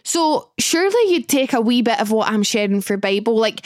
So, 0.02 0.50
surely 0.58 1.12
you'd 1.12 1.28
take 1.28 1.52
a 1.52 1.60
wee 1.60 1.82
bit 1.82 2.00
of 2.00 2.10
what 2.10 2.28
I'm 2.28 2.42
sharing 2.42 2.80
for 2.80 2.96
Bible. 2.96 3.36
Like, 3.36 3.64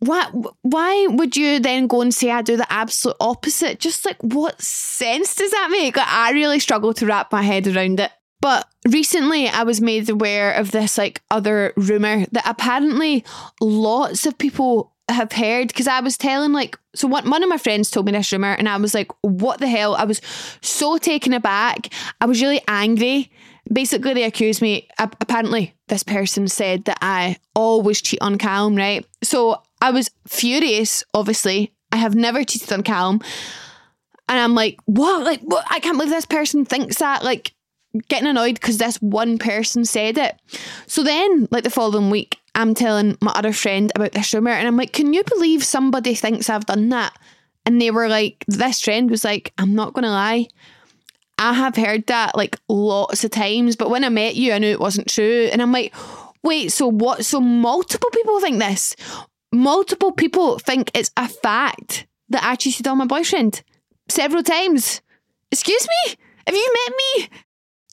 why, 0.00 0.24
why 0.62 1.06
would 1.08 1.36
you 1.36 1.60
then 1.60 1.86
go 1.86 2.00
and 2.00 2.12
say 2.12 2.30
I 2.30 2.42
do 2.42 2.56
the 2.56 2.70
absolute 2.72 3.16
opposite? 3.20 3.78
Just 3.78 4.04
like, 4.04 4.20
what 4.20 4.60
sense 4.60 5.36
does 5.36 5.52
that 5.52 5.68
make? 5.70 5.96
Like, 5.96 6.08
I 6.08 6.32
really 6.32 6.58
struggle 6.58 6.92
to 6.94 7.06
wrap 7.06 7.30
my 7.30 7.42
head 7.42 7.68
around 7.68 8.00
it. 8.00 8.10
But 8.46 8.68
recently 8.88 9.48
I 9.48 9.64
was 9.64 9.80
made 9.80 10.08
aware 10.08 10.52
of 10.52 10.70
this 10.70 10.96
like 10.96 11.20
other 11.32 11.72
rumor 11.76 12.26
that 12.30 12.44
apparently 12.46 13.24
lots 13.60 14.24
of 14.24 14.38
people 14.38 14.92
have 15.08 15.32
heard. 15.32 15.66
Because 15.66 15.88
I 15.88 15.98
was 15.98 16.16
telling 16.16 16.52
like 16.52 16.78
so 16.94 17.08
one 17.08 17.28
one 17.28 17.42
of 17.42 17.48
my 17.48 17.58
friends 17.58 17.90
told 17.90 18.06
me 18.06 18.12
this 18.12 18.30
rumor 18.30 18.52
and 18.52 18.68
I 18.68 18.76
was 18.76 18.94
like 18.94 19.10
what 19.22 19.58
the 19.58 19.66
hell? 19.66 19.96
I 19.96 20.04
was 20.04 20.20
so 20.62 20.96
taken 20.96 21.32
aback. 21.32 21.92
I 22.20 22.26
was 22.26 22.40
really 22.40 22.60
angry. 22.68 23.32
Basically 23.72 24.14
they 24.14 24.22
accused 24.22 24.62
me 24.62 24.86
apparently 25.00 25.74
this 25.88 26.04
person 26.04 26.46
said 26.46 26.84
that 26.84 26.98
I 27.02 27.38
always 27.56 28.00
cheat 28.00 28.22
on 28.22 28.38
Callum 28.38 28.76
right? 28.76 29.04
So 29.24 29.60
I 29.82 29.90
was 29.90 30.08
furious 30.28 31.02
obviously. 31.14 31.72
I 31.90 31.96
have 31.96 32.14
never 32.14 32.44
cheated 32.44 32.72
on 32.72 32.84
Callum. 32.84 33.22
And 34.28 34.38
I'm 34.38 34.54
like 34.54 34.78
what? 34.84 35.24
Like 35.24 35.40
what? 35.40 35.66
I 35.68 35.80
can't 35.80 35.98
believe 35.98 36.12
this 36.12 36.26
person 36.26 36.64
thinks 36.64 36.98
that. 36.98 37.24
Like 37.24 37.55
getting 38.08 38.28
annoyed 38.28 38.54
because 38.54 38.78
this 38.78 38.96
one 38.96 39.38
person 39.38 39.84
said 39.84 40.18
it. 40.18 40.36
So 40.86 41.02
then, 41.02 41.48
like 41.50 41.64
the 41.64 41.70
following 41.70 42.10
week, 42.10 42.38
I'm 42.54 42.74
telling 42.74 43.18
my 43.20 43.32
other 43.32 43.52
friend 43.52 43.92
about 43.94 44.12
this 44.12 44.32
rumour 44.32 44.50
and 44.50 44.66
I'm 44.66 44.76
like, 44.76 44.92
can 44.92 45.12
you 45.12 45.22
believe 45.24 45.62
somebody 45.62 46.14
thinks 46.14 46.48
I've 46.48 46.66
done 46.66 46.88
that? 46.88 47.16
And 47.66 47.80
they 47.80 47.90
were 47.90 48.08
like, 48.08 48.44
this 48.46 48.80
friend 48.80 49.10
was 49.10 49.24
like, 49.24 49.52
I'm 49.58 49.74
not 49.74 49.92
going 49.92 50.04
to 50.04 50.10
lie. 50.10 50.46
I 51.38 51.52
have 51.52 51.76
heard 51.76 52.06
that 52.06 52.36
like 52.36 52.58
lots 52.68 53.24
of 53.24 53.30
times, 53.30 53.76
but 53.76 53.90
when 53.90 54.04
I 54.04 54.08
met 54.08 54.36
you, 54.36 54.52
I 54.52 54.58
knew 54.58 54.70
it 54.70 54.80
wasn't 54.80 55.08
true. 55.08 55.48
And 55.52 55.60
I'm 55.60 55.72
like, 55.72 55.94
wait, 56.42 56.72
so 56.72 56.86
what? 56.86 57.26
So 57.26 57.40
multiple 57.40 58.08
people 58.10 58.40
think 58.40 58.58
this. 58.58 58.96
Multiple 59.52 60.12
people 60.12 60.58
think 60.58 60.90
it's 60.94 61.10
a 61.16 61.28
fact 61.28 62.06
that 62.30 62.42
I 62.42 62.54
cheated 62.54 62.86
on 62.86 62.98
my 62.98 63.04
boyfriend 63.04 63.62
several 64.08 64.42
times. 64.42 65.02
Excuse 65.50 65.86
me? 65.86 66.14
Have 66.46 66.56
you 66.56 66.74
met 66.86 66.96
me? 66.96 67.28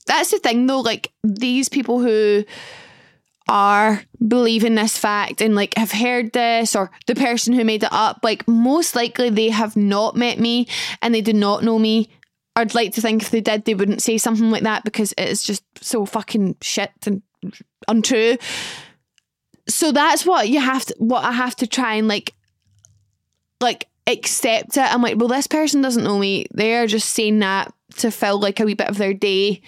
That's 0.06 0.30
the 0.30 0.38
thing 0.38 0.66
though, 0.66 0.80
like 0.80 1.12
these 1.22 1.68
people 1.68 2.00
who 2.00 2.44
are 3.48 4.02
believing 4.26 4.74
this 4.74 4.96
fact 4.96 5.42
and 5.42 5.54
like 5.54 5.76
have 5.76 5.92
heard 5.92 6.32
this 6.32 6.74
or 6.74 6.90
the 7.06 7.14
person 7.14 7.52
who 7.52 7.64
made 7.64 7.82
it 7.82 7.92
up, 7.92 8.20
like 8.22 8.46
most 8.48 8.94
likely 8.96 9.30
they 9.30 9.50
have 9.50 9.76
not 9.76 10.16
met 10.16 10.38
me 10.38 10.66
and 11.02 11.14
they 11.14 11.20
do 11.20 11.32
not 11.32 11.62
know 11.62 11.78
me. 11.78 12.08
I'd 12.56 12.74
like 12.74 12.94
to 12.94 13.00
think 13.00 13.22
if 13.22 13.30
they 13.30 13.40
did, 13.40 13.64
they 13.64 13.74
wouldn't 13.74 14.02
say 14.02 14.16
something 14.16 14.50
like 14.50 14.62
that 14.62 14.84
because 14.84 15.12
it 15.12 15.28
is 15.28 15.42
just 15.42 15.64
so 15.80 16.06
fucking 16.06 16.56
shit 16.62 16.92
and 17.06 17.22
untrue. 17.88 18.36
So 19.68 19.92
that's 19.92 20.24
what 20.24 20.48
you 20.48 20.60
have 20.60 20.84
to, 20.86 20.94
what 20.98 21.24
I 21.24 21.32
have 21.32 21.56
to 21.56 21.66
try 21.66 21.94
and 21.94 22.08
like, 22.08 22.34
like 23.60 23.88
accept 24.06 24.76
it. 24.76 24.94
I'm 24.94 25.02
like, 25.02 25.16
well, 25.18 25.28
this 25.28 25.46
person 25.46 25.82
doesn't 25.82 26.04
know 26.04 26.18
me. 26.18 26.46
They're 26.52 26.86
just 26.86 27.10
saying 27.10 27.40
that 27.40 27.74
to 27.96 28.10
fill 28.10 28.38
like 28.38 28.60
a 28.60 28.64
wee 28.64 28.74
bit 28.74 28.88
of 28.88 28.98
their 28.98 29.14
day 29.14 29.60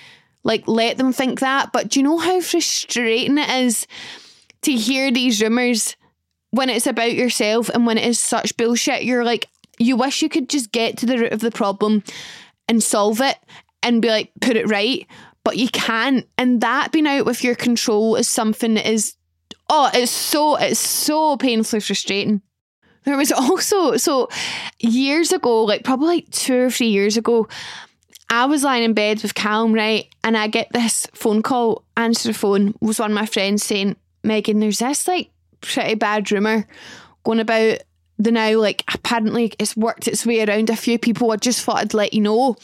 like, 0.46 0.68
let 0.68 0.96
them 0.96 1.12
think 1.12 1.40
that. 1.40 1.72
But 1.72 1.88
do 1.88 1.98
you 1.98 2.04
know 2.04 2.18
how 2.18 2.40
frustrating 2.40 3.36
it 3.36 3.50
is 3.50 3.84
to 4.62 4.72
hear 4.72 5.10
these 5.10 5.42
rumours 5.42 5.96
when 6.52 6.70
it's 6.70 6.86
about 6.86 7.14
yourself 7.14 7.68
and 7.68 7.84
when 7.84 7.98
it 7.98 8.06
is 8.06 8.20
such 8.20 8.56
bullshit? 8.56 9.02
You're 9.02 9.24
like, 9.24 9.48
you 9.78 9.96
wish 9.96 10.22
you 10.22 10.28
could 10.28 10.48
just 10.48 10.70
get 10.70 10.98
to 10.98 11.06
the 11.06 11.18
root 11.18 11.32
of 11.32 11.40
the 11.40 11.50
problem 11.50 12.04
and 12.68 12.80
solve 12.80 13.20
it 13.20 13.36
and 13.82 14.00
be 14.00 14.08
like, 14.08 14.30
put 14.40 14.56
it 14.56 14.68
right. 14.68 15.04
But 15.42 15.56
you 15.56 15.68
can't. 15.68 16.28
And 16.38 16.60
that 16.60 16.92
being 16.92 17.08
out 17.08 17.26
with 17.26 17.42
your 17.42 17.56
control 17.56 18.14
is 18.14 18.28
something 18.28 18.74
that 18.74 18.88
is, 18.88 19.16
oh, 19.68 19.90
it's 19.92 20.12
so, 20.12 20.54
it's 20.54 20.78
so 20.78 21.36
painfully 21.36 21.80
frustrating. 21.80 22.40
There 23.02 23.16
was 23.16 23.32
also, 23.32 23.96
so 23.96 24.28
years 24.78 25.32
ago, 25.32 25.64
like 25.64 25.82
probably 25.82 26.06
like 26.06 26.30
two 26.30 26.66
or 26.66 26.70
three 26.70 26.90
years 26.90 27.16
ago, 27.16 27.48
I 28.28 28.46
was 28.46 28.64
lying 28.64 28.82
in 28.82 28.92
bed 28.92 29.22
with 29.22 29.34
Callum, 29.34 29.72
right? 29.72 30.08
And 30.24 30.36
I 30.36 30.48
get 30.48 30.72
this 30.72 31.06
phone 31.14 31.42
call, 31.42 31.84
answer 31.96 32.28
the 32.28 32.34
phone, 32.34 32.74
was 32.80 32.98
one 32.98 33.12
of 33.12 33.14
my 33.14 33.26
friends 33.26 33.64
saying, 33.64 33.96
Megan, 34.22 34.60
there's 34.60 34.78
this 34.78 35.06
like 35.06 35.30
pretty 35.60 35.94
bad 35.94 36.30
rumour 36.32 36.66
going 37.24 37.40
about 37.40 37.78
the 38.18 38.32
now, 38.32 38.58
like 38.58 38.82
apparently 38.92 39.52
it's 39.58 39.76
worked 39.76 40.08
its 40.08 40.26
way 40.26 40.42
around 40.42 40.70
a 40.70 40.76
few 40.76 40.98
people. 40.98 41.30
I 41.30 41.36
just 41.36 41.62
thought 41.62 41.78
I'd 41.78 41.94
let 41.94 42.14
you 42.14 42.20
know. 42.20 42.56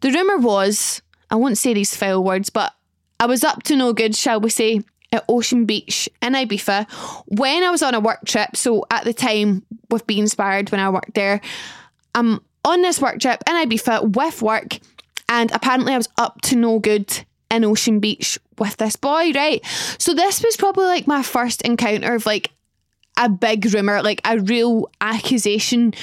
The 0.00 0.10
rumour 0.10 0.38
was, 0.38 1.02
I 1.30 1.36
won't 1.36 1.58
say 1.58 1.74
these 1.74 1.96
foul 1.96 2.22
words, 2.22 2.50
but 2.50 2.72
I 3.18 3.26
was 3.26 3.44
up 3.44 3.62
to 3.64 3.76
no 3.76 3.92
good, 3.92 4.14
shall 4.14 4.40
we 4.40 4.50
say, 4.50 4.82
at 5.12 5.24
Ocean 5.28 5.64
Beach 5.64 6.08
in 6.22 6.34
Ibiza 6.34 6.88
when 7.26 7.64
I 7.64 7.70
was 7.70 7.82
on 7.82 7.94
a 7.94 8.00
work 8.00 8.24
trip. 8.26 8.56
So 8.56 8.84
at 8.90 9.04
the 9.04 9.12
time 9.12 9.64
with 9.90 10.06
Be 10.06 10.18
Inspired 10.18 10.70
when 10.70 10.80
I 10.80 10.88
worked 10.88 11.14
there, 11.14 11.40
I'm 12.14 12.40
on 12.64 12.82
this 12.82 13.00
work 13.00 13.18
trip 13.18 13.42
in 13.46 13.54
Ibiza 13.54 14.14
with 14.14 14.42
work 14.42 14.78
and 15.30 15.50
apparently 15.52 15.94
I 15.94 15.96
was 15.96 16.08
up 16.18 16.42
to 16.42 16.56
no 16.56 16.78
good 16.80 17.24
in 17.50 17.64
Ocean 17.64 18.00
Beach 18.00 18.38
with 18.58 18.76
this 18.76 18.96
boy, 18.96 19.32
right? 19.32 19.64
So 19.96 20.12
this 20.12 20.42
was 20.42 20.56
probably 20.56 20.84
like 20.84 21.06
my 21.06 21.22
first 21.22 21.62
encounter 21.62 22.14
of 22.14 22.26
like 22.26 22.50
a 23.16 23.28
big 23.28 23.72
rumor, 23.72 24.02
like 24.02 24.20
a 24.24 24.38
real 24.38 24.90
accusation 25.00 25.94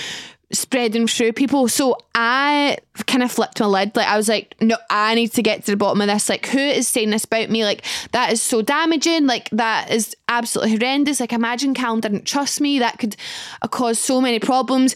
spreading 0.52 1.08
through 1.08 1.34
people. 1.34 1.68
So 1.68 1.98
I 2.16 2.78
kind 3.06 3.22
of 3.22 3.32
flipped 3.32 3.60
my 3.60 3.66
lid. 3.66 3.96
Like 3.96 4.08
I 4.08 4.16
was 4.16 4.30
like, 4.30 4.56
no, 4.62 4.78
I 4.90 5.14
need 5.16 5.34
to 5.34 5.42
get 5.42 5.66
to 5.66 5.72
the 5.72 5.78
bottom 5.78 6.00
of 6.00 6.08
this. 6.08 6.30
Like, 6.30 6.46
who 6.48 6.60
is 6.60 6.88
saying 6.88 7.10
this 7.10 7.26
about 7.26 7.50
me? 7.50 7.66
Like, 7.66 7.84
that 8.14 8.32
is 8.32 8.42
so 8.42 8.62
damaging. 8.62 9.26
Like, 9.26 9.50
that 9.50 9.92
is 9.92 10.16
absolutely 10.30 10.78
horrendous. 10.78 11.20
Like, 11.20 11.34
imagine 11.34 11.74
Callum 11.74 12.00
didn't 12.00 12.26
trust 12.26 12.62
me. 12.62 12.80
That 12.80 12.98
could 12.98 13.18
cause 13.72 14.00
so 14.00 14.22
many 14.22 14.40
problems. 14.40 14.96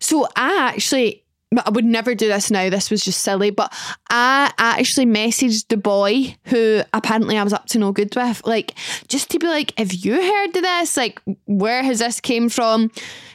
So 0.00 0.26
I 0.34 0.56
actually 0.56 1.24
I 1.64 1.70
would 1.70 1.84
never 1.84 2.14
do 2.14 2.28
this 2.28 2.50
now. 2.50 2.68
This 2.70 2.90
was 2.90 3.04
just 3.04 3.20
silly. 3.20 3.50
But 3.50 3.72
I 4.10 4.52
actually 4.58 5.06
messaged 5.06 5.68
the 5.68 5.76
boy 5.76 6.36
who 6.46 6.82
apparently 6.92 7.38
I 7.38 7.44
was 7.44 7.52
up 7.52 7.66
to 7.66 7.78
no 7.78 7.92
good 7.92 8.14
with, 8.16 8.44
like, 8.44 8.74
just 9.08 9.30
to 9.30 9.38
be 9.38 9.46
like, 9.46 9.72
have 9.78 9.92
you 9.92 10.14
heard 10.14 10.56
of 10.56 10.62
this? 10.62 10.96
Like, 10.96 11.20
where 11.46 11.82
has 11.82 12.00
this 12.00 12.20
came 12.20 12.48
from? 12.48 12.90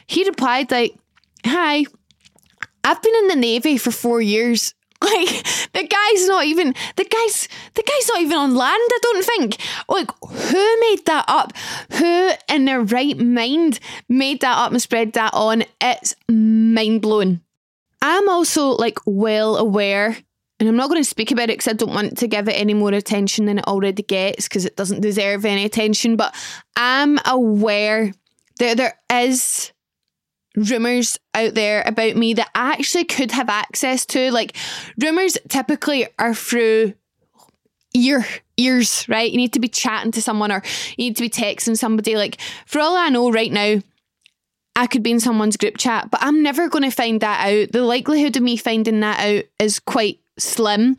He 0.06 0.24
replied, 0.24 0.70
like, 0.70 0.94
hi, 1.44 1.84
I've 2.84 3.02
been 3.02 3.14
in 3.16 3.28
the 3.28 3.36
Navy 3.36 3.76
for 3.78 3.90
four 3.90 4.20
years. 4.20 4.74
Like 5.02 5.44
the 5.72 5.82
guy's 5.82 6.28
not 6.28 6.44
even 6.44 6.76
the 6.94 7.04
guy's 7.04 7.48
the 7.74 7.82
guy's 7.82 8.08
not 8.08 8.20
even 8.20 8.38
on 8.38 8.54
land, 8.54 8.78
I 8.78 8.98
don't 9.02 9.24
think. 9.24 9.56
Like 9.88 10.08
who 10.24 10.80
made 10.80 11.04
that 11.06 11.24
up? 11.26 11.52
Who 11.94 12.30
in 12.48 12.66
their 12.66 12.82
right 12.82 13.18
mind 13.18 13.80
made 14.08 14.42
that 14.42 14.56
up 14.56 14.70
and 14.70 14.80
spread 14.80 15.14
that 15.14 15.34
on? 15.34 15.64
It's 15.80 16.14
mind 16.28 17.02
blowing. 17.02 17.40
I'm 18.02 18.28
also 18.28 18.70
like 18.70 18.98
well 19.06 19.56
aware, 19.56 20.16
and 20.58 20.68
I'm 20.68 20.76
not 20.76 20.90
going 20.90 21.02
to 21.02 21.08
speak 21.08 21.30
about 21.30 21.44
it 21.44 21.58
because 21.58 21.68
I 21.68 21.72
don't 21.72 21.94
want 21.94 22.18
to 22.18 22.26
give 22.26 22.48
it 22.48 22.52
any 22.52 22.74
more 22.74 22.90
attention 22.90 23.46
than 23.46 23.60
it 23.60 23.66
already 23.66 24.02
gets 24.02 24.48
because 24.48 24.66
it 24.66 24.76
doesn't 24.76 25.00
deserve 25.00 25.44
any 25.44 25.64
attention. 25.64 26.16
But 26.16 26.34
I'm 26.76 27.18
aware 27.24 28.12
that 28.58 28.76
there 28.76 28.98
is 29.10 29.72
rumors 30.56 31.18
out 31.34 31.54
there 31.54 31.82
about 31.86 32.16
me 32.16 32.34
that 32.34 32.50
I 32.54 32.72
actually 32.72 33.04
could 33.04 33.30
have 33.30 33.48
access 33.48 34.04
to. 34.06 34.30
Like 34.32 34.56
rumors 35.00 35.38
typically 35.48 36.06
are 36.18 36.34
through 36.34 36.94
ear 37.94 38.26
ears, 38.56 39.06
right? 39.08 39.30
You 39.30 39.36
need 39.36 39.52
to 39.54 39.60
be 39.60 39.68
chatting 39.68 40.12
to 40.12 40.22
someone 40.22 40.52
or 40.52 40.62
you 40.96 41.06
need 41.06 41.16
to 41.16 41.22
be 41.22 41.30
texting 41.30 41.76
somebody. 41.76 42.16
Like 42.16 42.40
for 42.66 42.80
all 42.80 42.96
I 42.96 43.08
know 43.08 43.30
right 43.30 43.52
now, 43.52 43.80
I 44.74 44.86
could 44.86 45.02
be 45.02 45.10
in 45.10 45.20
someone's 45.20 45.56
group 45.56 45.76
chat, 45.76 46.10
but 46.10 46.20
I'm 46.22 46.42
never 46.42 46.68
going 46.68 46.84
to 46.84 46.90
find 46.90 47.20
that 47.20 47.46
out. 47.46 47.72
The 47.72 47.82
likelihood 47.82 48.36
of 48.36 48.42
me 48.42 48.56
finding 48.56 49.00
that 49.00 49.20
out 49.20 49.44
is 49.58 49.78
quite 49.78 50.18
slim. 50.38 50.96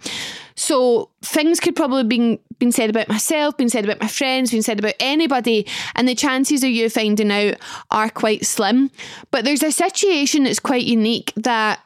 So 0.56 1.10
things 1.24 1.60
could 1.60 1.76
probably 1.76 2.04
be 2.04 2.40
been 2.60 2.72
said 2.72 2.90
about 2.90 3.10
myself, 3.10 3.58
been 3.58 3.70
said 3.70 3.84
about 3.84 4.00
my 4.00 4.08
friends, 4.08 4.52
been 4.52 4.64
said 4.64 4.80
about 4.80 4.94
anybody, 5.00 5.68
and 5.96 6.08
the 6.08 6.16
chances 6.16 6.64
of 6.64 6.70
you 6.70 6.90
finding 6.90 7.32
out 7.32 7.56
are 7.92 8.10
quite 8.10 8.46
slim. 8.46 8.92
But 9.32 9.44
there's 9.44 9.64
a 9.64 9.72
situation 9.72 10.44
that's 10.44 10.60
quite 10.60 10.86
unique 10.86 11.34
that 11.36 11.80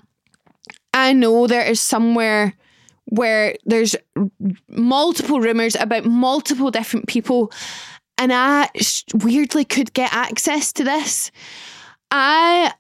I 0.94 1.14
know 1.14 1.48
there 1.48 1.66
is 1.66 1.80
somewhere 1.80 2.54
where 3.06 3.56
there's 3.66 3.96
multiple 4.68 5.40
rumors 5.40 5.76
about 5.76 6.06
multiple 6.06 6.70
different 6.70 7.08
people, 7.08 7.52
and 8.18 8.34
I 8.34 8.70
weirdly 9.14 9.64
could 9.64 9.94
get 9.94 10.14
access 10.14 10.74
to 10.74 10.84
this. 10.84 11.32
I 12.12 12.74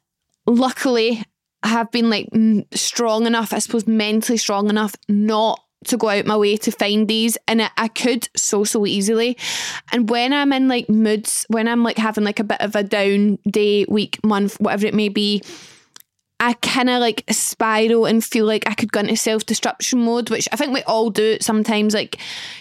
luckily 0.45 1.23
have 1.63 1.91
been 1.91 2.09
like 2.09 2.29
strong 2.73 3.25
enough, 3.25 3.53
I 3.53 3.59
suppose 3.59 3.87
mentally 3.87 4.37
strong 4.37 4.69
enough 4.69 4.95
not 5.09 5.61
to 5.85 5.97
go 5.97 6.09
out 6.09 6.25
my 6.25 6.35
way 6.35 6.57
to 6.57 6.71
find 6.71 7.07
these 7.07 7.37
and 7.47 7.61
I, 7.61 7.69
I 7.77 7.87
could 7.87 8.27
so 8.35 8.63
so 8.63 8.85
easily 8.87 9.37
and 9.91 10.09
when 10.09 10.33
i'm 10.33 10.51
in 10.51 10.67
like 10.67 10.89
moods 10.89 11.45
when 11.49 11.67
i'm 11.67 11.83
like 11.83 11.99
having 11.99 12.23
like 12.23 12.39
a 12.39 12.43
bit 12.43 12.59
of 12.61 12.75
a 12.75 12.81
down 12.81 13.37
day 13.47 13.85
week 13.87 14.19
month 14.25 14.59
whatever 14.59 14.87
it 14.87 14.95
may 14.95 15.09
be 15.09 15.43
I 16.39 16.53
kind 16.53 16.89
of 16.89 16.99
like 16.99 17.23
spiral 17.31 18.05
and 18.05 18.23
feel 18.23 18.45
like 18.45 18.69
I 18.69 18.75
could 18.75 18.91
go 18.91 18.99
into 18.99 19.15
self 19.15 19.45
destruction 19.45 20.03
mode, 20.03 20.29
which 20.29 20.47
I 20.51 20.55
think 20.55 20.71
we 20.71 20.83
all 20.83 21.09
do 21.09 21.37
sometimes. 21.41 21.95
Like 21.95 22.17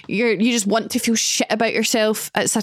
you're 0.08 0.32
you 0.32 0.52
just 0.52 0.66
want 0.66 0.90
to 0.92 0.98
feel 0.98 1.14
shit 1.14 1.46
about 1.50 1.74
yourself. 1.74 2.30
It's 2.34 2.56
a 2.56 2.62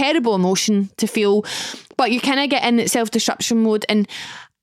Terrible 0.00 0.34
emotion 0.34 0.88
to 0.96 1.06
feel, 1.06 1.44
but 1.98 2.10
you 2.10 2.20
kind 2.20 2.40
of 2.40 2.48
get 2.48 2.64
in 2.64 2.88
self 2.88 3.10
destruction 3.10 3.62
mode. 3.62 3.84
And 3.88 4.08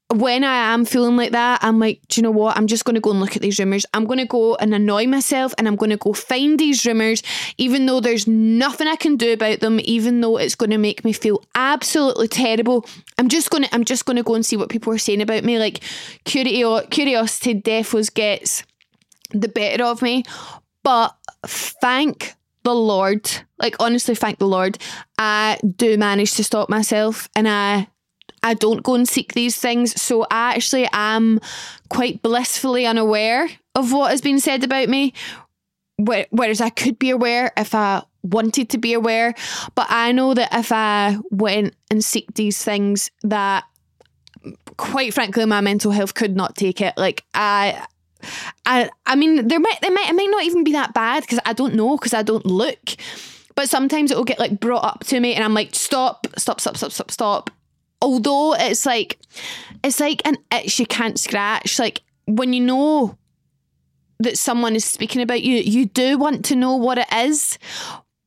when 0.09 0.43
I 0.43 0.73
am 0.73 0.85
feeling 0.85 1.17
like 1.17 1.33
that, 1.33 1.59
I'm 1.61 1.79
like, 1.79 2.01
do 2.07 2.19
you 2.19 2.23
know 2.23 2.31
what? 2.31 2.57
I'm 2.57 2.67
just 2.67 2.85
going 2.85 2.95
to 2.95 3.01
go 3.01 3.11
and 3.11 3.19
look 3.19 3.35
at 3.35 3.41
these 3.41 3.59
rumours. 3.59 3.85
I'm 3.93 4.05
going 4.05 4.19
to 4.19 4.25
go 4.25 4.55
and 4.55 4.73
annoy 4.73 5.05
myself 5.05 5.53
and 5.57 5.67
I'm 5.67 5.75
going 5.75 5.89
to 5.89 5.97
go 5.97 6.13
find 6.13 6.57
these 6.57 6.85
rumours, 6.85 7.21
even 7.57 7.85
though 7.85 7.99
there's 7.99 8.25
nothing 8.25 8.87
I 8.87 8.95
can 8.95 9.17
do 9.17 9.33
about 9.33 9.59
them, 9.59 9.79
even 9.83 10.21
though 10.21 10.37
it's 10.37 10.55
going 10.55 10.69
to 10.71 10.77
make 10.77 11.03
me 11.03 11.11
feel 11.11 11.43
absolutely 11.55 12.29
terrible. 12.29 12.85
I'm 13.17 13.27
just 13.27 13.49
going 13.49 13.65
to, 13.65 13.75
I'm 13.75 13.83
just 13.83 14.05
going 14.05 14.17
to 14.17 14.23
go 14.23 14.35
and 14.35 14.45
see 14.45 14.55
what 14.55 14.69
people 14.69 14.93
are 14.93 14.97
saying 14.97 15.21
about 15.21 15.43
me. 15.43 15.59
Like 15.59 15.83
curio- 16.23 16.87
curiosity 16.87 17.61
defos 17.61 18.13
gets 18.13 18.63
the 19.31 19.49
better 19.49 19.83
of 19.83 20.01
me. 20.01 20.23
But 20.83 21.15
thank 21.45 22.36
the 22.67 22.75
Lord, 22.75 23.31
like 23.59 23.77
honestly, 23.79 24.13
thank 24.13 24.39
the 24.39 24.47
Lord, 24.47 24.77
I 25.17 25.57
do 25.77 25.97
manage 25.97 26.33
to 26.33 26.43
stop 26.43 26.67
myself 26.67 27.29
and 27.33 27.47
I 27.47 27.87
I 28.43 28.55
don't 28.55 28.83
go 28.83 28.93
and 28.93 29.07
seek 29.07 29.33
these 29.33 29.55
things. 29.55 29.99
So 30.01 30.23
I 30.23 30.53
actually 30.55 30.89
am 30.91 31.39
quite 31.89 32.21
blissfully 32.21 32.85
unaware 32.85 33.47
of 33.73 33.93
what 33.93 34.11
has 34.11 34.19
been 34.19 34.41
said 34.41 34.65
about 34.65 34.89
me. 34.89 35.13
Whereas 35.97 36.59
I 36.59 36.69
could 36.69 36.99
be 36.99 37.09
aware 37.09 37.53
if 37.55 37.73
I 37.73 38.03
wanted 38.21 38.69
to 38.71 38.77
be 38.77 38.91
aware. 38.91 39.33
But 39.73 39.87
I 39.89 40.11
know 40.11 40.33
that 40.33 40.53
if 40.53 40.73
I 40.73 41.17
went 41.31 41.73
and 41.89 42.03
seek 42.03 42.33
these 42.33 42.61
things, 42.61 43.09
that 43.23 43.63
quite 44.75 45.13
frankly, 45.13 45.45
my 45.45 45.61
mental 45.61 45.91
health 45.91 46.15
could 46.15 46.35
not 46.35 46.55
take 46.55 46.81
it. 46.81 46.95
Like 46.97 47.23
I. 47.33 47.87
I 48.65 48.89
I 49.05 49.15
mean 49.15 49.47
there 49.47 49.59
might 49.59 49.79
there 49.81 49.91
might 49.91 50.09
it 50.09 50.15
might 50.15 50.29
not 50.29 50.43
even 50.43 50.63
be 50.63 50.73
that 50.73 50.93
bad 50.93 51.21
because 51.21 51.39
I 51.45 51.53
don't 51.53 51.75
know 51.75 51.97
because 51.97 52.13
I 52.13 52.23
don't 52.23 52.45
look. 52.45 52.95
But 53.55 53.69
sometimes 53.69 54.11
it 54.11 54.17
will 54.17 54.23
get 54.23 54.39
like 54.39 54.59
brought 54.59 54.83
up 54.83 55.03
to 55.05 55.19
me 55.19 55.33
and 55.33 55.43
I'm 55.43 55.53
like 55.53 55.73
stop 55.73 56.27
stop 56.37 56.61
stop 56.61 56.77
stop 56.77 56.91
stop 56.91 57.11
stop. 57.11 57.49
Although 58.01 58.53
it's 58.53 58.85
like 58.85 59.19
it's 59.83 59.99
like 59.99 60.21
an 60.25 60.37
itch 60.53 60.79
you 60.79 60.85
can't 60.85 61.19
scratch. 61.19 61.79
Like 61.79 62.01
when 62.25 62.53
you 62.53 62.61
know 62.61 63.17
that 64.19 64.37
someone 64.37 64.75
is 64.75 64.85
speaking 64.85 65.21
about 65.21 65.43
you 65.43 65.57
you 65.57 65.85
do 65.85 66.17
want 66.17 66.45
to 66.45 66.55
know 66.55 66.75
what 66.75 66.97
it 66.97 67.07
is 67.13 67.59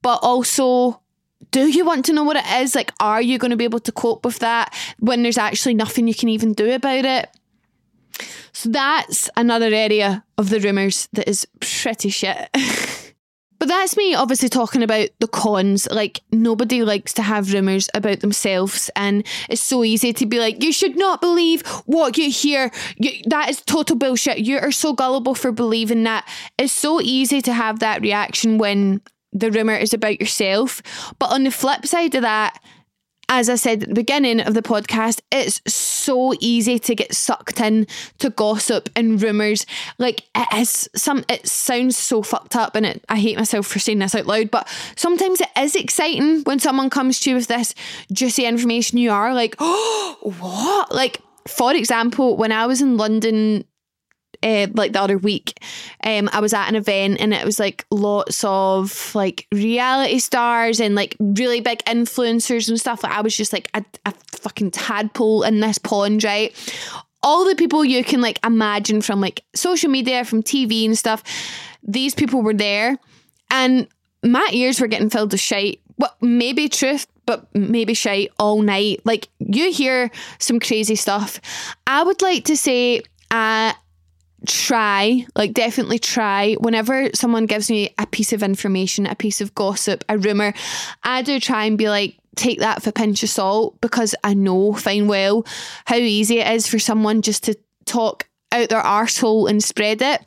but 0.02 0.18
also 0.22 1.00
do 1.50 1.68
you 1.68 1.84
want 1.84 2.04
to 2.04 2.12
know 2.12 2.22
what 2.22 2.36
it 2.36 2.46
is? 2.62 2.74
Like 2.74 2.92
are 3.00 3.22
you 3.22 3.38
going 3.38 3.50
to 3.50 3.56
be 3.56 3.64
able 3.64 3.80
to 3.80 3.92
cope 3.92 4.24
with 4.24 4.38
that 4.40 4.74
when 4.98 5.22
there's 5.22 5.38
actually 5.38 5.74
nothing 5.74 6.06
you 6.06 6.14
can 6.14 6.28
even 6.28 6.52
do 6.52 6.72
about 6.72 7.04
it 7.04 7.28
so 8.52 8.68
that's 8.68 9.30
another 9.36 9.72
area 9.72 10.24
of 10.38 10.50
the 10.50 10.60
rumours 10.60 11.08
that 11.12 11.28
is 11.28 11.46
pretty 11.60 12.10
shit 12.10 12.48
But 13.60 13.68
that's 13.68 13.94
me 13.94 14.14
obviously 14.14 14.48
talking 14.48 14.82
about 14.82 15.10
the 15.20 15.28
cons. 15.28 15.86
Like, 15.90 16.22
nobody 16.32 16.82
likes 16.82 17.12
to 17.12 17.22
have 17.22 17.52
rumours 17.52 17.90
about 17.94 18.20
themselves. 18.20 18.90
And 18.96 19.24
it's 19.50 19.60
so 19.60 19.84
easy 19.84 20.14
to 20.14 20.24
be 20.24 20.40
like, 20.40 20.64
you 20.64 20.72
should 20.72 20.96
not 20.96 21.20
believe 21.20 21.64
what 21.84 22.16
you 22.16 22.30
hear. 22.30 22.70
You, 22.96 23.10
that 23.26 23.50
is 23.50 23.60
total 23.60 23.96
bullshit. 23.96 24.38
You 24.38 24.58
are 24.58 24.72
so 24.72 24.94
gullible 24.94 25.34
for 25.34 25.52
believing 25.52 26.04
that. 26.04 26.26
It's 26.58 26.72
so 26.72 27.02
easy 27.02 27.42
to 27.42 27.52
have 27.52 27.80
that 27.80 28.00
reaction 28.00 28.56
when 28.56 29.02
the 29.34 29.50
rumour 29.50 29.76
is 29.76 29.92
about 29.92 30.20
yourself. 30.20 30.82
But 31.18 31.30
on 31.30 31.44
the 31.44 31.50
flip 31.50 31.84
side 31.84 32.14
of 32.14 32.22
that, 32.22 32.58
as 33.30 33.48
I 33.48 33.54
said 33.54 33.84
at 33.84 33.88
the 33.88 33.94
beginning 33.94 34.40
of 34.40 34.54
the 34.54 34.60
podcast, 34.60 35.20
it's 35.30 35.62
so 35.72 36.34
easy 36.40 36.80
to 36.80 36.94
get 36.96 37.14
sucked 37.14 37.60
in 37.60 37.86
to 38.18 38.28
gossip 38.28 38.90
and 38.96 39.22
rumors. 39.22 39.64
Like 39.98 40.24
it 40.34 40.48
is 40.60 40.90
some 40.96 41.24
it 41.28 41.46
sounds 41.46 41.96
so 41.96 42.22
fucked 42.22 42.56
up 42.56 42.74
and 42.74 42.84
it, 42.84 43.04
I 43.08 43.16
hate 43.16 43.38
myself 43.38 43.68
for 43.68 43.78
saying 43.78 44.00
this 44.00 44.16
out 44.16 44.26
loud, 44.26 44.50
but 44.50 44.68
sometimes 44.96 45.40
it 45.40 45.48
is 45.56 45.76
exciting 45.76 46.42
when 46.42 46.58
someone 46.58 46.90
comes 46.90 47.20
to 47.20 47.30
you 47.30 47.36
with 47.36 47.46
this 47.46 47.72
juicy 48.12 48.44
information 48.44 48.98
you 48.98 49.12
are 49.12 49.32
like, 49.32 49.54
"Oh, 49.60 50.16
what?" 50.40 50.92
Like 50.92 51.22
for 51.46 51.72
example, 51.72 52.36
when 52.36 52.52
I 52.52 52.66
was 52.66 52.82
in 52.82 52.96
London 52.96 53.64
uh, 54.42 54.66
like 54.74 54.92
the 54.92 55.00
other 55.00 55.18
week, 55.18 55.58
um, 56.04 56.28
I 56.32 56.40
was 56.40 56.52
at 56.54 56.68
an 56.68 56.76
event 56.76 57.20
and 57.20 57.34
it 57.34 57.44
was 57.44 57.58
like 57.58 57.84
lots 57.90 58.42
of 58.44 59.14
like 59.14 59.46
reality 59.52 60.18
stars 60.18 60.80
and 60.80 60.94
like 60.94 61.16
really 61.20 61.60
big 61.60 61.84
influencers 61.84 62.68
and 62.68 62.78
stuff. 62.78 63.02
Like 63.02 63.12
I 63.12 63.20
was 63.20 63.36
just 63.36 63.52
like 63.52 63.68
a, 63.74 63.84
a 64.06 64.14
fucking 64.32 64.70
tadpole 64.70 65.42
in 65.42 65.60
this 65.60 65.78
pond, 65.78 66.24
right? 66.24 66.54
All 67.22 67.44
the 67.44 67.54
people 67.54 67.84
you 67.84 68.02
can 68.02 68.20
like 68.20 68.38
imagine 68.44 69.02
from 69.02 69.20
like 69.20 69.44
social 69.54 69.90
media, 69.90 70.24
from 70.24 70.42
TV 70.42 70.86
and 70.86 70.96
stuff, 70.96 71.22
these 71.82 72.14
people 72.14 72.42
were 72.42 72.54
there, 72.54 72.98
and 73.50 73.86
my 74.22 74.48
ears 74.52 74.80
were 74.80 74.86
getting 74.86 75.10
filled 75.10 75.32
with 75.32 75.40
shite. 75.40 75.80
Well, 75.98 76.14
maybe 76.20 76.68
truth, 76.68 77.06
but 77.26 77.46
maybe 77.54 77.94
shite 77.94 78.30
all 78.38 78.62
night. 78.62 79.00
Like 79.04 79.28
you 79.38 79.70
hear 79.72 80.10
some 80.38 80.60
crazy 80.60 80.94
stuff. 80.94 81.40
I 81.86 82.02
would 82.02 82.22
like 82.22 82.44
to 82.46 82.56
say, 82.56 83.02
uh, 83.30 83.72
try, 84.46 85.26
like 85.36 85.52
definitely 85.52 85.98
try, 85.98 86.54
whenever 86.54 87.10
someone 87.14 87.46
gives 87.46 87.70
me 87.70 87.94
a 87.98 88.06
piece 88.06 88.32
of 88.32 88.42
information, 88.42 89.06
a 89.06 89.14
piece 89.14 89.40
of 89.40 89.54
gossip, 89.54 90.04
a 90.08 90.18
rumour, 90.18 90.54
I 91.02 91.22
do 91.22 91.40
try 91.40 91.64
and 91.64 91.76
be 91.78 91.88
like, 91.88 92.16
take 92.36 92.60
that 92.60 92.82
for 92.82 92.90
a 92.90 92.92
pinch 92.92 93.22
of 93.22 93.28
salt 93.28 93.80
because 93.80 94.14
I 94.24 94.34
know 94.34 94.72
fine 94.72 95.08
well 95.08 95.44
how 95.84 95.96
easy 95.96 96.38
it 96.38 96.50
is 96.52 96.66
for 96.66 96.78
someone 96.78 97.22
just 97.22 97.44
to 97.44 97.56
talk 97.84 98.28
out 98.52 98.68
their 98.68 98.82
arsehole 98.82 99.50
and 99.50 99.62
spread 99.62 100.00
it. 100.00 100.24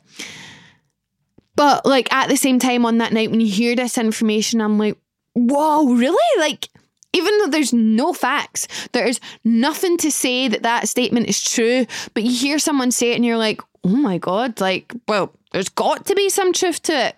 But 1.56 1.86
like 1.86 2.12
at 2.12 2.28
the 2.28 2.36
same 2.36 2.58
time 2.58 2.84
on 2.84 2.98
that 2.98 3.12
night 3.12 3.30
when 3.30 3.40
you 3.40 3.46
hear 3.46 3.74
this 3.74 3.98
information, 3.98 4.60
I'm 4.60 4.78
like, 4.78 4.98
whoa, 5.34 5.94
really? 5.94 6.38
Like 6.38 6.68
even 7.14 7.38
though 7.38 7.46
there's 7.46 7.72
no 7.72 8.12
facts, 8.12 8.66
there's 8.92 9.20
nothing 9.44 9.96
to 9.98 10.10
say 10.10 10.48
that 10.48 10.62
that 10.62 10.88
statement 10.88 11.28
is 11.28 11.42
true, 11.42 11.86
but 12.12 12.22
you 12.22 12.32
hear 12.32 12.58
someone 12.58 12.90
say 12.90 13.12
it 13.12 13.16
and 13.16 13.24
you're 13.24 13.38
like, 13.38 13.62
oh 13.84 13.96
my 13.96 14.18
God, 14.18 14.60
like, 14.60 14.92
well, 15.08 15.32
there's 15.52 15.68
got 15.68 16.06
to 16.06 16.14
be 16.14 16.28
some 16.28 16.52
truth 16.52 16.82
to 16.82 16.92
it. 16.92 17.16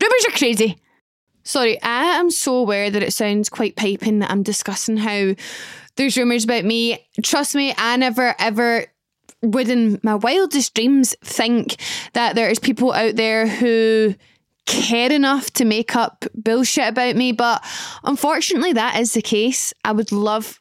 Rumours 0.00 0.26
are 0.28 0.38
crazy. 0.38 0.78
Sorry, 1.44 1.80
I 1.82 2.16
am 2.16 2.30
so 2.30 2.56
aware 2.56 2.90
that 2.90 3.02
it 3.02 3.12
sounds 3.12 3.48
quite 3.48 3.76
piping 3.76 4.20
that 4.20 4.30
I'm 4.30 4.42
discussing 4.42 4.96
how 4.96 5.34
there's 5.96 6.16
rumours 6.16 6.44
about 6.44 6.64
me. 6.64 7.06
Trust 7.22 7.54
me, 7.54 7.74
I 7.76 7.96
never 7.96 8.34
ever 8.38 8.86
would 9.42 9.68
in 9.68 10.00
my 10.02 10.14
wildest 10.14 10.74
dreams 10.74 11.14
think 11.22 11.76
that 12.14 12.34
there's 12.34 12.58
people 12.58 12.92
out 12.92 13.16
there 13.16 13.46
who 13.46 14.14
care 14.66 15.12
enough 15.12 15.50
to 15.52 15.64
make 15.64 15.94
up 15.94 16.24
bullshit 16.34 16.88
about 16.88 17.16
me. 17.16 17.32
But 17.32 17.64
unfortunately, 18.02 18.72
that 18.74 18.98
is 18.98 19.14
the 19.14 19.22
case. 19.22 19.72
I 19.84 19.92
would 19.92 20.12
love 20.12 20.60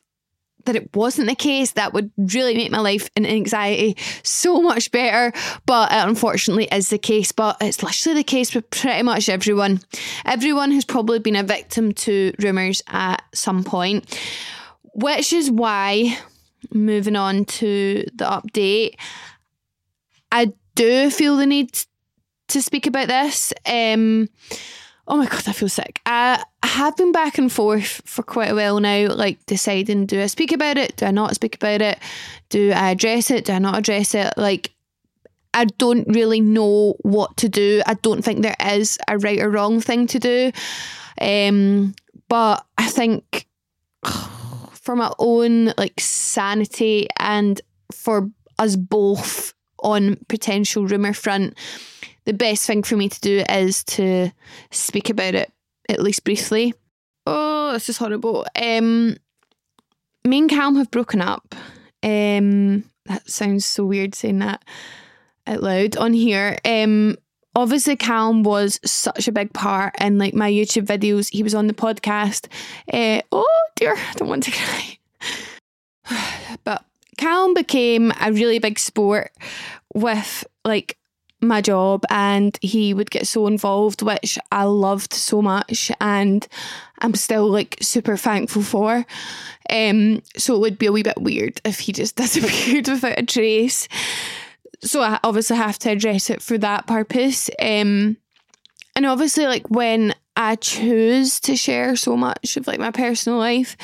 that 0.65 0.75
it 0.75 0.95
wasn't 0.95 1.27
the 1.27 1.35
case, 1.35 1.71
that 1.71 1.93
would 1.93 2.11
really 2.17 2.55
make 2.55 2.71
my 2.71 2.79
life 2.79 3.09
and 3.17 3.27
anxiety 3.27 3.97
so 4.23 4.61
much 4.61 4.91
better. 4.91 5.37
But 5.65 5.91
it 5.91 6.07
unfortunately 6.07 6.67
is 6.71 6.89
the 6.89 6.97
case. 6.97 7.31
But 7.31 7.57
it's 7.59 7.83
literally 7.83 8.19
the 8.19 8.23
case 8.23 8.55
with 8.55 8.69
pretty 8.69 9.03
much 9.03 9.27
everyone. 9.29 9.81
Everyone 10.25 10.71
has 10.71 10.85
probably 10.85 11.19
been 11.19 11.35
a 11.35 11.43
victim 11.43 11.91
to 11.93 12.33
rumours 12.39 12.81
at 12.87 13.23
some 13.33 13.63
point, 13.63 14.17
which 14.93 15.33
is 15.33 15.51
why, 15.51 16.17
moving 16.71 17.15
on 17.15 17.45
to 17.45 18.05
the 18.13 18.25
update, 18.25 18.95
I 20.31 20.53
do 20.75 21.09
feel 21.09 21.37
the 21.37 21.45
need 21.45 21.77
to 22.53 22.61
speak 22.61 22.87
about 22.87 23.07
this. 23.07 23.53
Um, 23.65 24.29
Oh 25.05 25.17
my 25.17 25.25
god, 25.25 25.47
I 25.47 25.51
feel 25.51 25.69
sick. 25.69 25.99
I 26.05 26.41
have 26.63 26.95
been 26.95 27.11
back 27.11 27.37
and 27.37 27.51
forth 27.51 28.01
for 28.05 28.23
quite 28.23 28.49
a 28.49 28.55
while 28.55 28.79
now, 28.79 29.13
like 29.13 29.45
deciding 29.45 30.05
do 30.05 30.21
I 30.21 30.27
speak 30.27 30.53
about 30.53 30.77
it? 30.77 30.95
Do 30.95 31.05
I 31.05 31.11
not 31.11 31.35
speak 31.35 31.55
about 31.55 31.81
it? 31.81 31.99
Do 32.47 32.71
I 32.71 32.91
address 32.91 33.29
it? 33.29 33.45
Do 33.45 33.53
I 33.53 33.59
not 33.59 33.77
address 33.77 34.15
it? 34.15 34.33
Like, 34.37 34.71
I 35.53 35.65
don't 35.65 36.07
really 36.07 36.39
know 36.39 36.95
what 37.01 37.35
to 37.37 37.49
do. 37.49 37.81
I 37.85 37.95
don't 37.95 38.21
think 38.21 38.41
there 38.41 38.55
is 38.65 38.97
a 39.09 39.17
right 39.17 39.41
or 39.41 39.49
wrong 39.49 39.81
thing 39.81 40.07
to 40.07 40.19
do. 40.19 40.51
Um, 41.19 41.95
but 42.29 42.65
I 42.77 42.87
think 42.87 43.45
for 44.71 44.95
my 44.95 45.11
own 45.19 45.73
like 45.77 45.99
sanity 45.99 47.09
and 47.19 47.59
for 47.91 48.31
us 48.57 48.77
both 48.77 49.53
on 49.79 50.17
potential 50.29 50.87
rumour 50.87 51.11
front, 51.11 51.57
the 52.25 52.33
best 52.33 52.65
thing 52.65 52.83
for 52.83 52.95
me 52.95 53.09
to 53.09 53.21
do 53.21 53.43
is 53.49 53.83
to 53.86 54.31
speak 54.71 55.09
about 55.09 55.36
it 55.36 55.51
at 55.89 56.01
least 56.01 56.23
briefly. 56.23 56.73
Oh, 57.25 57.73
this 57.73 57.89
is 57.89 57.97
horrible. 57.97 58.45
Um, 58.55 59.17
me 60.25 60.39
and 60.39 60.49
Callum 60.49 60.75
have 60.75 60.91
broken 60.91 61.21
up. 61.21 61.55
Um, 62.01 62.83
that 63.05 63.29
sounds 63.29 63.65
so 63.65 63.86
weird 63.86 64.15
saying 64.15 64.39
that 64.39 64.63
out 65.47 65.62
loud 65.62 65.97
on 65.97 66.13
here. 66.13 66.57
Um, 66.65 67.17
obviously 67.55 67.95
Callum 67.95 68.43
was 68.43 68.79
such 68.86 69.27
a 69.27 69.31
big 69.31 69.53
part 69.53 69.93
in 69.99 70.17
like 70.17 70.33
my 70.33 70.49
YouTube 70.49 70.86
videos. 70.86 71.31
He 71.31 71.43
was 71.43 71.55
on 71.55 71.67
the 71.67 71.73
podcast. 71.73 72.47
Uh, 72.91 73.21
oh 73.31 73.65
dear, 73.75 73.95
I 73.95 74.13
don't 74.15 74.29
want 74.29 74.43
to 74.43 74.51
cry. 76.12 76.57
but 76.63 76.86
Callum 77.17 77.53
became 77.53 78.12
a 78.21 78.31
really 78.31 78.59
big 78.59 78.79
sport 78.79 79.31
with 79.93 80.45
like 80.65 80.97
my 81.47 81.62
job 81.62 82.03
and 82.10 82.58
he 82.62 82.93
would 82.93 83.12
get 83.12 83.27
so 83.27 83.47
involved 83.47 84.01
which 84.01 84.38
I 84.51 84.63
loved 84.63 85.13
so 85.13 85.41
much 85.41 85.91
and 85.99 86.47
I'm 86.99 87.15
still 87.15 87.47
like 87.49 87.77
super 87.82 88.17
thankful 88.17 88.62
for. 88.62 89.06
Um 89.69 90.21
so 90.38 90.56
it 90.56 90.60
would 90.60 90.77
be 90.77 90.88
a 90.88 90.91
wee 90.91 91.03
bit 91.03 91.21
weird 91.21 91.62
if 91.65 91.79
he 91.79 91.91
just 91.91 92.15
disappeared 92.17 92.88
without 92.88 93.19
a 93.19 93.25
trace. 93.25 93.88
So 94.82 95.01
I 95.01 95.19
obviously 95.23 95.58
have 95.58 95.79
to 95.79 95.91
address 95.91 96.29
it 96.29 96.41
for 96.41 96.58
that 96.58 96.88
purpose. 96.88 97.49
Um 97.60 98.17
and 98.95 99.06
obviously 99.06 99.45
like 99.45 99.69
when 99.69 100.13
I 100.36 100.56
choose 100.56 101.39
to 101.41 101.56
share 101.56 101.95
so 101.95 102.17
much 102.17 102.58
of 102.58 102.67
like 102.67 102.79
my 102.79 102.91
personal 102.91 103.38
life 103.38 103.77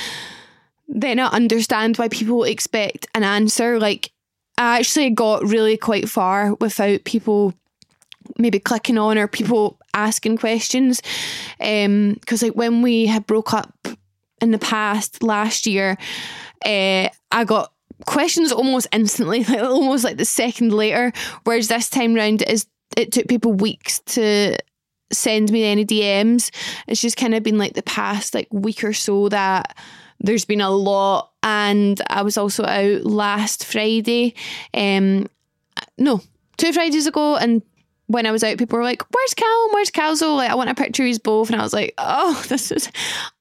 then 0.89 1.19
I 1.19 1.27
understand 1.27 1.97
why 1.97 2.07
people 2.09 2.43
expect 2.43 3.07
an 3.13 3.23
answer. 3.23 3.79
Like 3.79 4.11
I 4.59 4.77
actually 4.77 5.09
got 5.11 5.47
really 5.47 5.77
quite 5.77 6.09
far 6.09 6.53
without 6.55 7.05
people 7.05 7.53
maybe 8.37 8.59
clicking 8.59 8.97
on 8.97 9.17
or 9.17 9.27
people 9.27 9.79
asking 9.93 10.37
questions. 10.37 11.01
Because 11.57 12.43
um, 12.43 12.47
like 12.47 12.55
when 12.55 12.81
we 12.81 13.05
had 13.05 13.25
broke 13.25 13.53
up 13.53 13.73
in 14.41 14.51
the 14.51 14.59
past 14.59 15.23
last 15.23 15.65
year, 15.65 15.97
uh, 16.65 17.07
I 17.31 17.45
got 17.45 17.71
questions 18.05 18.51
almost 18.51 18.87
instantly, 18.91 19.43
like 19.49 19.61
almost 19.61 20.03
like 20.03 20.17
the 20.17 20.25
second 20.25 20.73
later. 20.73 21.13
Whereas 21.45 21.69
this 21.69 21.89
time 21.89 22.13
round, 22.13 22.41
is, 22.43 22.67
it 22.97 23.13
took 23.13 23.29
people 23.29 23.53
weeks 23.53 23.99
to 24.07 24.57
send 25.11 25.53
me 25.53 25.63
any 25.63 25.85
DMs. 25.85 26.51
It's 26.85 27.01
just 27.01 27.15
kind 27.15 27.33
of 27.33 27.43
been 27.43 27.57
like 27.57 27.75
the 27.75 27.83
past 27.83 28.33
like 28.33 28.49
week 28.51 28.83
or 28.83 28.93
so 28.93 29.29
that 29.29 29.77
there's 30.19 30.43
been 30.43 30.61
a 30.61 30.69
lot 30.69 31.31
and 31.49 32.01
I 32.09 32.21
was 32.21 32.37
also 32.37 32.63
out 32.63 33.05
last 33.05 33.65
Friday. 33.65 34.35
Um, 34.73 35.27
no, 35.97 36.21
two 36.57 36.73
Fridays 36.73 37.07
ago, 37.07 37.35
and 37.37 37.61
when 38.07 38.25
I 38.25 38.31
was 38.31 38.43
out, 38.43 38.57
people 38.57 38.77
were 38.77 38.83
like, 38.83 39.03
"Where's 39.11 39.33
Cal? 39.33 39.69
Where's 39.71 39.91
Calzo?" 39.91 40.35
Like, 40.35 40.51
I 40.51 40.55
want 40.55 40.69
a 40.69 40.75
picture 40.75 41.05
of 41.05 41.23
both, 41.23 41.49
and 41.49 41.59
I 41.59 41.63
was 41.63 41.73
like, 41.73 41.93
"Oh, 41.97 42.43
this 42.49 42.71
is 42.71 42.89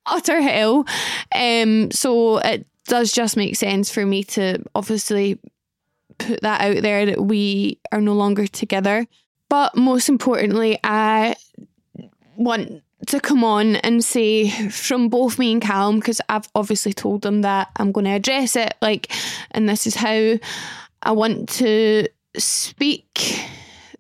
utter 0.07 0.41
hell." 0.41 0.87
Um, 1.35 1.91
so 1.91 2.39
it 2.39 2.67
does 2.87 3.13
just 3.13 3.37
make 3.37 3.57
sense 3.57 3.91
for 3.91 4.05
me 4.07 4.25
to 4.25 4.63
obviously 4.75 5.39
put 6.17 6.41
that 6.41 6.61
out 6.63 6.83
there 6.83 7.07
that 7.07 7.23
we 7.23 7.79
are 7.93 8.01
no 8.01 8.15
longer 8.15 8.47
together. 8.47 9.07
But 9.49 9.77
most 9.77 10.09
importantly, 10.09 10.79
I 10.83 11.37
want 12.37 12.83
to 13.07 13.21
come 13.21 13.45
on 13.45 13.77
and 13.77 14.05
say 14.05 14.51
from 14.71 15.09
both 15.09 15.39
me 15.39 15.53
and 15.53 15.63
Callum, 15.63 16.01
because 16.01 16.21
I've 16.29 16.49
obviously 16.55 16.93
told 16.93 17.23
them 17.23 17.43
that 17.43 17.69
I'm 17.77 17.93
going 17.93 18.07
to 18.07 18.13
address 18.13 18.57
it, 18.57 18.75
like, 18.83 19.13
and 19.53 19.69
this 19.69 19.87
is 19.87 19.95
how 19.95 20.35
I 21.03 21.13
want 21.13 21.49
to 21.51 22.09
speak 22.37 23.41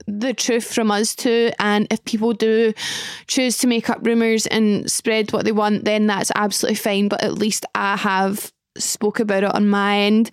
the 0.06 0.34
truth 0.34 0.74
from 0.74 0.90
us 0.90 1.14
too. 1.14 1.52
And 1.58 1.86
if 1.90 2.04
people 2.04 2.32
do 2.32 2.72
choose 3.26 3.58
to 3.58 3.66
make 3.66 3.90
up 3.90 3.98
rumours 4.02 4.46
and 4.46 4.90
spread 4.90 5.32
what 5.32 5.44
they 5.44 5.52
want, 5.52 5.84
then 5.84 6.06
that's 6.06 6.32
absolutely 6.34 6.76
fine. 6.76 7.08
But 7.08 7.22
at 7.22 7.34
least 7.34 7.66
I 7.74 7.96
have 7.96 8.52
spoke 8.76 9.20
about 9.20 9.44
it 9.44 9.54
on 9.54 9.68
my 9.68 9.98
end. 9.98 10.30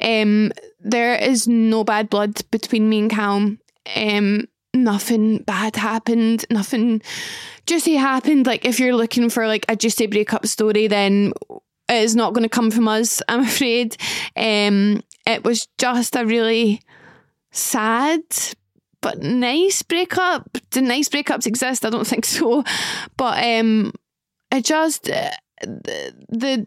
Um, 0.00 0.52
there 0.80 1.14
is 1.14 1.46
no 1.48 1.84
bad 1.84 2.10
blood 2.10 2.40
between 2.50 2.88
me 2.88 2.98
and 3.00 3.10
Callum. 3.10 3.60
Um, 3.94 4.48
nothing 4.74 5.38
bad 5.38 5.76
happened. 5.76 6.44
Nothing 6.50 7.00
juicy 7.66 7.94
happened. 7.94 8.46
Like 8.46 8.64
if 8.64 8.78
you're 8.78 8.94
looking 8.94 9.30
for 9.30 9.46
like 9.46 9.64
a 9.68 9.76
juicy 9.76 10.06
breakup 10.06 10.46
story, 10.46 10.86
then 10.86 11.32
it 11.88 12.02
is 12.02 12.16
not 12.16 12.32
going 12.32 12.42
to 12.42 12.48
come 12.48 12.70
from 12.70 12.88
us, 12.88 13.22
I'm 13.28 13.40
afraid. 13.44 13.96
Um, 14.36 15.02
it 15.26 15.44
was 15.44 15.68
just 15.78 16.16
a 16.16 16.26
really 16.26 16.82
sad 17.52 18.22
but 19.00 19.22
nice 19.22 19.82
breakup. 19.82 20.56
Do 20.70 20.80
nice 20.80 21.08
breakups 21.08 21.46
exist? 21.46 21.84
I 21.84 21.90
don't 21.90 22.06
think 22.06 22.24
so. 22.24 22.64
But 23.16 23.44
um, 23.44 23.92
it 24.50 24.64
just 24.64 25.10
uh, 25.10 25.30
the, 25.60 26.14
the 26.28 26.66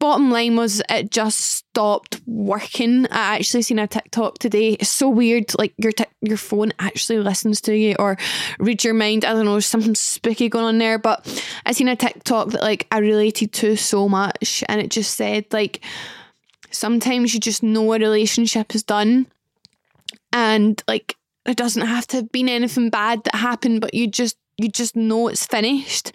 bottom 0.00 0.30
line 0.30 0.56
was 0.56 0.82
it 0.88 1.10
just 1.10 1.38
stopped 1.38 2.20
working. 2.26 3.06
I 3.10 3.36
actually 3.36 3.62
seen 3.62 3.78
a 3.78 3.86
TikTok 3.86 4.38
today. 4.38 4.72
It's 4.72 4.88
so 4.88 5.08
weird. 5.08 5.56
Like 5.58 5.74
your 5.76 5.92
t- 5.92 6.04
your 6.22 6.38
phone 6.38 6.72
actually 6.80 7.18
listens 7.18 7.60
to 7.62 7.76
you 7.76 7.94
or 7.98 8.16
reads 8.58 8.82
your 8.82 8.94
mind. 8.94 9.24
I 9.24 9.34
don't 9.34 9.44
know, 9.44 9.60
something 9.60 9.94
spooky 9.94 10.48
going 10.48 10.64
on 10.64 10.78
there. 10.78 10.98
But 10.98 11.44
I 11.64 11.72
seen 11.72 11.86
a 11.86 11.94
TikTok 11.94 12.48
that 12.50 12.62
like 12.62 12.88
I 12.90 12.98
related 12.98 13.52
to 13.52 13.76
so 13.76 14.08
much, 14.08 14.64
and 14.68 14.80
it 14.80 14.90
just 14.90 15.14
said 15.14 15.44
like 15.52 15.84
sometimes 16.70 17.34
you 17.34 17.38
just 17.38 17.62
know 17.62 17.92
a 17.92 17.98
relationship 17.98 18.74
is 18.74 18.82
done, 18.82 19.26
and 20.32 20.82
like 20.88 21.16
it 21.46 21.56
doesn't 21.56 21.86
have 21.86 22.06
to 22.08 22.16
have 22.16 22.32
been 22.32 22.48
anything 22.48 22.90
bad 22.90 23.22
that 23.24 23.36
happened, 23.36 23.82
but 23.82 23.94
you 23.94 24.08
just 24.08 24.38
you 24.56 24.70
just 24.70 24.96
know 24.96 25.28
it's 25.28 25.46
finished, 25.46 26.12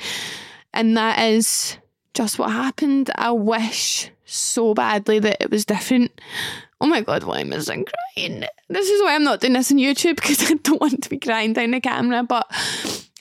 and 0.74 0.98
that 0.98 1.20
is 1.20 1.78
just 2.16 2.40
what 2.40 2.52
happened. 2.52 3.12
I 3.16 3.32
wish 3.32 4.10
so 4.26 4.74
badly 4.74 5.20
that 5.20 5.38
it 5.42 5.52
was 5.52 5.66
different. 5.66 6.20
Oh 6.82 6.88
my 6.88 7.02
god, 7.02 7.24
why 7.24 7.42
am 7.42 7.54
I 7.54 7.60
crying? 7.60 8.44
This 8.70 8.90
is 8.90 9.02
why 9.02 9.14
I'm 9.16 9.24
not 9.24 9.42
doing 9.42 9.54
this 9.54 9.72
on 9.72 9.78
YouTube 9.78 10.16
because 10.16 10.50
I 10.50 10.56
don't 10.56 10.82
want 10.82 11.04
to 11.04 11.10
be 11.10 11.20
crying 11.20 11.54
down 11.54 11.72
the 11.72 11.82
camera. 11.82 12.24
But 12.24 12.48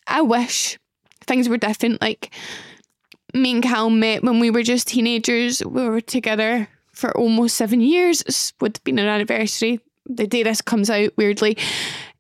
I 0.07 0.22
wish 0.22 0.78
things 1.26 1.48
were 1.48 1.59
different. 1.59 2.00
Like 2.00 2.33
me 3.35 3.52
and 3.52 3.62
Cal 3.62 3.90
met 3.90 4.22
when 4.22 4.40
we 4.40 4.50
were 4.50 4.62
just 4.62 4.88
teenagers. 4.88 5.64
We 5.64 5.87
were 5.87 6.00
together 6.00 6.68
for 6.92 7.16
almost 7.16 7.57
seven 7.57 7.80
years. 7.80 8.22
It 8.22 8.52
would 8.61 8.76
have 8.76 8.85
been 8.85 8.98
an 8.98 9.09
anniversary 9.09 9.80
the 10.07 10.26
day 10.26 10.42
this 10.42 10.62
comes 10.62 10.90
out. 10.90 11.11
Weirdly, 11.16 11.59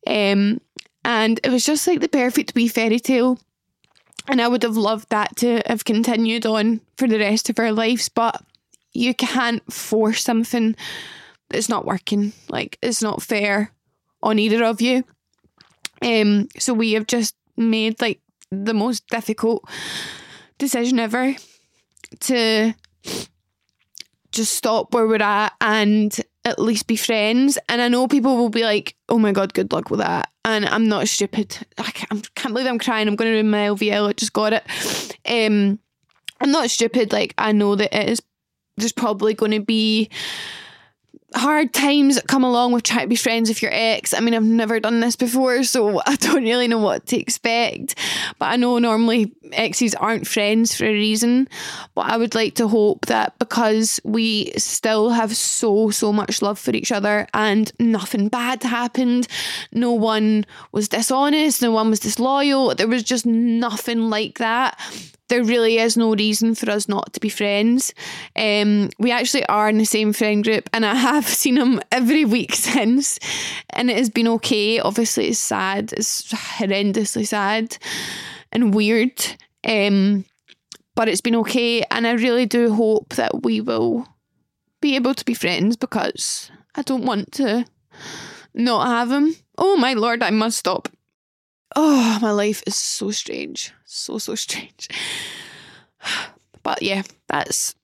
um, 0.06 0.60
and 1.04 1.40
it 1.44 1.50
was 1.50 1.64
just 1.64 1.86
like 1.86 2.00
the 2.00 2.08
perfect 2.08 2.54
wee 2.54 2.68
fairy 2.68 2.98
tale. 2.98 3.38
And 4.28 4.40
I 4.40 4.48
would 4.48 4.62
have 4.62 4.76
loved 4.76 5.10
that 5.10 5.36
to 5.36 5.62
have 5.66 5.84
continued 5.84 6.46
on 6.46 6.80
for 6.96 7.06
the 7.06 7.18
rest 7.18 7.50
of 7.50 7.58
our 7.58 7.72
lives, 7.72 8.08
but 8.08 8.42
you 8.92 9.14
can't 9.14 9.70
force 9.72 10.22
something 10.22 10.76
that's 11.50 11.68
not 11.68 11.84
working. 11.84 12.32
Like 12.48 12.78
it's 12.80 13.02
not 13.02 13.22
fair 13.22 13.72
on 14.22 14.38
either 14.38 14.64
of 14.64 14.80
you. 14.80 15.04
Um, 16.00 16.48
so 16.58 16.72
we 16.72 16.92
have 16.92 17.06
just 17.06 17.34
made 17.56 18.00
like 18.00 18.20
the 18.50 18.74
most 18.74 19.06
difficult 19.08 19.68
decision 20.58 20.98
ever 20.98 21.34
to 22.20 22.74
just 24.32 24.54
stop 24.54 24.92
where 24.94 25.06
we're 25.06 25.22
at 25.22 25.52
and 25.60 26.18
at 26.44 26.58
least 26.58 26.86
be 26.86 26.96
friends. 26.96 27.58
And 27.68 27.80
I 27.80 27.88
know 27.88 28.06
people 28.06 28.36
will 28.36 28.50
be 28.50 28.62
like, 28.62 28.96
oh 29.08 29.18
my 29.18 29.32
God, 29.32 29.54
good 29.54 29.72
luck 29.72 29.90
with 29.90 30.00
that. 30.00 30.30
And 30.44 30.66
I'm 30.66 30.88
not 30.88 31.08
stupid. 31.08 31.58
I 31.78 31.90
can't, 31.90 32.26
I 32.26 32.40
can't 32.40 32.54
believe 32.54 32.68
I'm 32.68 32.78
crying. 32.78 33.08
I'm 33.08 33.16
going 33.16 33.30
to 33.30 33.34
ruin 33.34 33.50
my 33.50 33.68
LVL. 33.68 34.08
I 34.08 34.12
just 34.12 34.32
got 34.32 34.52
it. 34.52 34.64
Um, 35.26 35.78
I'm 36.40 36.52
not 36.52 36.70
stupid. 36.70 37.12
Like, 37.12 37.34
I 37.38 37.52
know 37.52 37.76
that 37.76 37.96
it 37.96 38.08
is, 38.10 38.22
there's 38.76 38.92
probably 38.92 39.34
going 39.34 39.52
to 39.52 39.60
be 39.60 40.10
hard 41.34 41.72
times 41.72 42.20
come 42.28 42.44
along 42.44 42.72
with 42.72 42.84
trying 42.84 43.02
to 43.02 43.08
be 43.08 43.16
friends 43.16 43.48
with 43.48 43.62
your 43.62 43.72
ex. 43.74 44.14
I 44.14 44.20
mean, 44.20 44.34
I've 44.34 44.42
never 44.42 44.80
done 44.80 45.00
this 45.00 45.16
before, 45.16 45.64
so 45.64 46.00
I 46.06 46.16
don't 46.16 46.44
really 46.44 46.68
know 46.68 46.78
what 46.78 47.06
to 47.08 47.18
expect. 47.18 47.96
But 48.38 48.46
I 48.46 48.56
know 48.56 48.78
normally 48.78 49.34
exes 49.52 49.94
aren't 49.94 50.26
friends 50.26 50.74
for 50.74 50.84
a 50.84 50.92
reason. 50.92 51.48
But 51.94 52.06
I 52.06 52.16
would 52.16 52.34
like 52.34 52.54
to 52.56 52.68
hope 52.68 53.06
that 53.06 53.38
because 53.38 54.00
we 54.04 54.52
still 54.56 55.10
have 55.10 55.36
so, 55.36 55.90
so 55.90 56.12
much 56.12 56.42
love 56.42 56.58
for 56.58 56.72
each 56.72 56.92
other 56.92 57.26
and 57.34 57.72
nothing 57.78 58.28
bad 58.28 58.62
happened, 58.62 59.28
no 59.72 59.92
one 59.92 60.44
was 60.72 60.88
dishonest, 60.88 61.62
no 61.62 61.70
one 61.70 61.90
was 61.90 62.00
disloyal, 62.00 62.74
there 62.74 62.88
was 62.88 63.02
just 63.02 63.26
nothing 63.26 64.10
like 64.10 64.38
that 64.38 64.78
there 65.28 65.42
really 65.42 65.78
is 65.78 65.96
no 65.96 66.14
reason 66.14 66.54
for 66.54 66.70
us 66.70 66.88
not 66.88 67.12
to 67.14 67.20
be 67.20 67.28
friends. 67.28 67.94
Um, 68.36 68.90
we 68.98 69.10
actually 69.10 69.46
are 69.46 69.68
in 69.68 69.78
the 69.78 69.84
same 69.84 70.12
friend 70.12 70.44
group, 70.44 70.68
and 70.72 70.84
I 70.84 70.94
have 70.94 71.26
seen 71.42 71.56
him 71.56 71.80
every 71.90 72.24
week 72.24 72.54
since, 72.54 73.18
and 73.70 73.90
it 73.90 73.96
has 73.96 74.10
been 74.10 74.28
okay. 74.28 74.80
Obviously, 74.80 75.28
it's 75.28 75.38
sad, 75.38 75.92
it's 75.92 76.30
horrendously 76.32 77.26
sad 77.26 77.76
and 78.52 78.74
weird, 78.74 79.24
um, 79.66 80.24
but 80.94 81.08
it's 81.08 81.20
been 81.20 81.36
okay, 81.36 81.82
and 81.90 82.06
I 82.06 82.12
really 82.12 82.46
do 82.46 82.72
hope 82.72 83.14
that 83.14 83.42
we 83.42 83.60
will 83.60 84.06
be 84.80 84.96
able 84.96 85.14
to 85.14 85.24
be 85.24 85.34
friends 85.34 85.76
because 85.76 86.50
I 86.74 86.82
don't 86.82 87.06
want 87.06 87.32
to 87.32 87.64
not 88.54 88.86
have 88.86 89.10
him. 89.10 89.34
Oh 89.56 89.76
my 89.76 89.94
lord, 89.94 90.22
I 90.22 90.30
must 90.30 90.58
stop. 90.58 90.88
Oh, 91.76 92.18
my 92.22 92.30
life 92.30 92.62
is 92.66 92.76
so 92.76 93.10
strange. 93.10 93.72
So, 93.84 94.18
so 94.18 94.34
strange. 94.34 94.88
But 96.62 96.82
yeah, 96.82 97.02
that's 97.28 97.74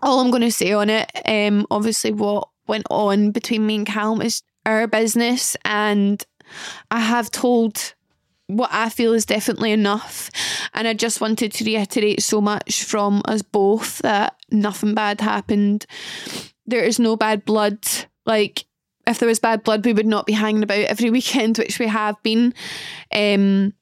all 0.00 0.20
I'm 0.20 0.30
going 0.30 0.42
to 0.42 0.50
say 0.50 0.72
on 0.72 0.90
it. 0.90 1.10
Um, 1.24 1.66
obviously, 1.70 2.12
what 2.12 2.48
went 2.66 2.86
on 2.90 3.30
between 3.30 3.66
me 3.66 3.76
and 3.76 3.86
Callum 3.86 4.22
is 4.22 4.42
our 4.64 4.86
business, 4.86 5.56
and 5.64 6.24
I 6.90 7.00
have 7.00 7.30
told 7.30 7.94
what 8.46 8.70
I 8.72 8.88
feel 8.88 9.12
is 9.12 9.24
definitely 9.24 9.72
enough. 9.72 10.30
And 10.74 10.86
I 10.86 10.94
just 10.94 11.20
wanted 11.20 11.52
to 11.52 11.64
reiterate 11.64 12.22
so 12.22 12.40
much 12.40 12.84
from 12.84 13.22
us 13.24 13.42
both 13.42 13.98
that 13.98 14.36
nothing 14.50 14.94
bad 14.94 15.20
happened. 15.20 15.86
There 16.66 16.84
is 16.84 16.98
no 16.98 17.16
bad 17.16 17.44
blood. 17.44 17.78
Like, 18.26 18.64
if 19.06 19.18
there 19.18 19.28
was 19.28 19.38
bad 19.38 19.64
blood, 19.64 19.84
we 19.84 19.92
would 19.92 20.06
not 20.06 20.26
be 20.26 20.32
hanging 20.32 20.62
about 20.62 20.78
every 20.78 21.10
weekend, 21.10 21.58
which 21.58 21.78
we 21.78 21.86
have 21.86 22.22
been. 22.22 22.54
Um, 23.12 23.74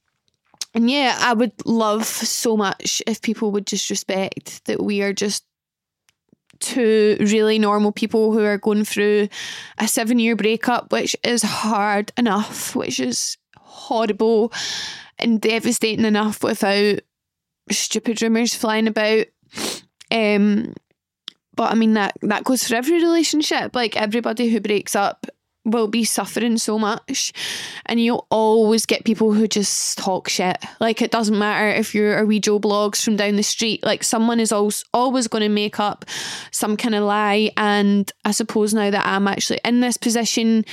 and 0.72 0.88
yeah, 0.88 1.16
I 1.20 1.32
would 1.32 1.52
love 1.66 2.06
so 2.06 2.56
much 2.56 3.02
if 3.06 3.22
people 3.22 3.50
would 3.52 3.66
just 3.66 3.90
respect 3.90 4.64
that 4.66 4.82
we 4.82 5.02
are 5.02 5.12
just 5.12 5.44
two 6.60 7.16
really 7.20 7.58
normal 7.58 7.90
people 7.90 8.32
who 8.32 8.44
are 8.44 8.58
going 8.58 8.84
through 8.84 9.28
a 9.78 9.88
seven 9.88 10.18
year 10.18 10.36
breakup, 10.36 10.92
which 10.92 11.16
is 11.24 11.42
hard 11.42 12.12
enough, 12.16 12.76
which 12.76 13.00
is 13.00 13.36
horrible 13.56 14.52
and 15.18 15.40
devastating 15.40 16.04
enough 16.04 16.42
without 16.42 17.00
stupid 17.70 18.22
rumours 18.22 18.54
flying 18.54 18.86
about. 18.86 19.26
Um, 20.10 20.74
but 21.54 21.70
I 21.70 21.74
mean 21.74 21.94
that 21.94 22.16
that 22.22 22.44
goes 22.44 22.66
for 22.66 22.74
every 22.74 23.02
relationship. 23.02 23.74
Like 23.74 23.96
everybody 23.96 24.48
who 24.48 24.60
breaks 24.60 24.94
up 24.94 25.26
will 25.64 25.88
be 25.88 26.04
suffering 26.04 26.56
so 26.56 26.78
much. 26.78 27.32
And 27.86 28.00
you'll 28.00 28.26
always 28.30 28.86
get 28.86 29.04
people 29.04 29.32
who 29.32 29.46
just 29.46 29.98
talk 29.98 30.28
shit. 30.28 30.56
Like 30.80 31.02
it 31.02 31.10
doesn't 31.10 31.38
matter 31.38 31.68
if 31.68 31.94
you're 31.94 32.18
a 32.18 32.24
wee 32.24 32.40
joe 32.40 32.58
blogs 32.58 33.04
from 33.04 33.16
down 33.16 33.36
the 33.36 33.42
street. 33.42 33.84
Like 33.84 34.02
someone 34.02 34.40
is 34.40 34.52
always 34.52 34.84
always 34.94 35.28
going 35.28 35.42
to 35.42 35.48
make 35.48 35.78
up 35.78 36.04
some 36.50 36.76
kind 36.76 36.94
of 36.94 37.04
lie. 37.04 37.50
And 37.56 38.10
i 38.24 38.30
suppose 38.30 38.74
now 38.74 38.90
that 38.90 39.06
i'm 39.06 39.28
actually 39.28 39.60
in 39.64 39.80
this 39.80 39.96
position 39.96 40.64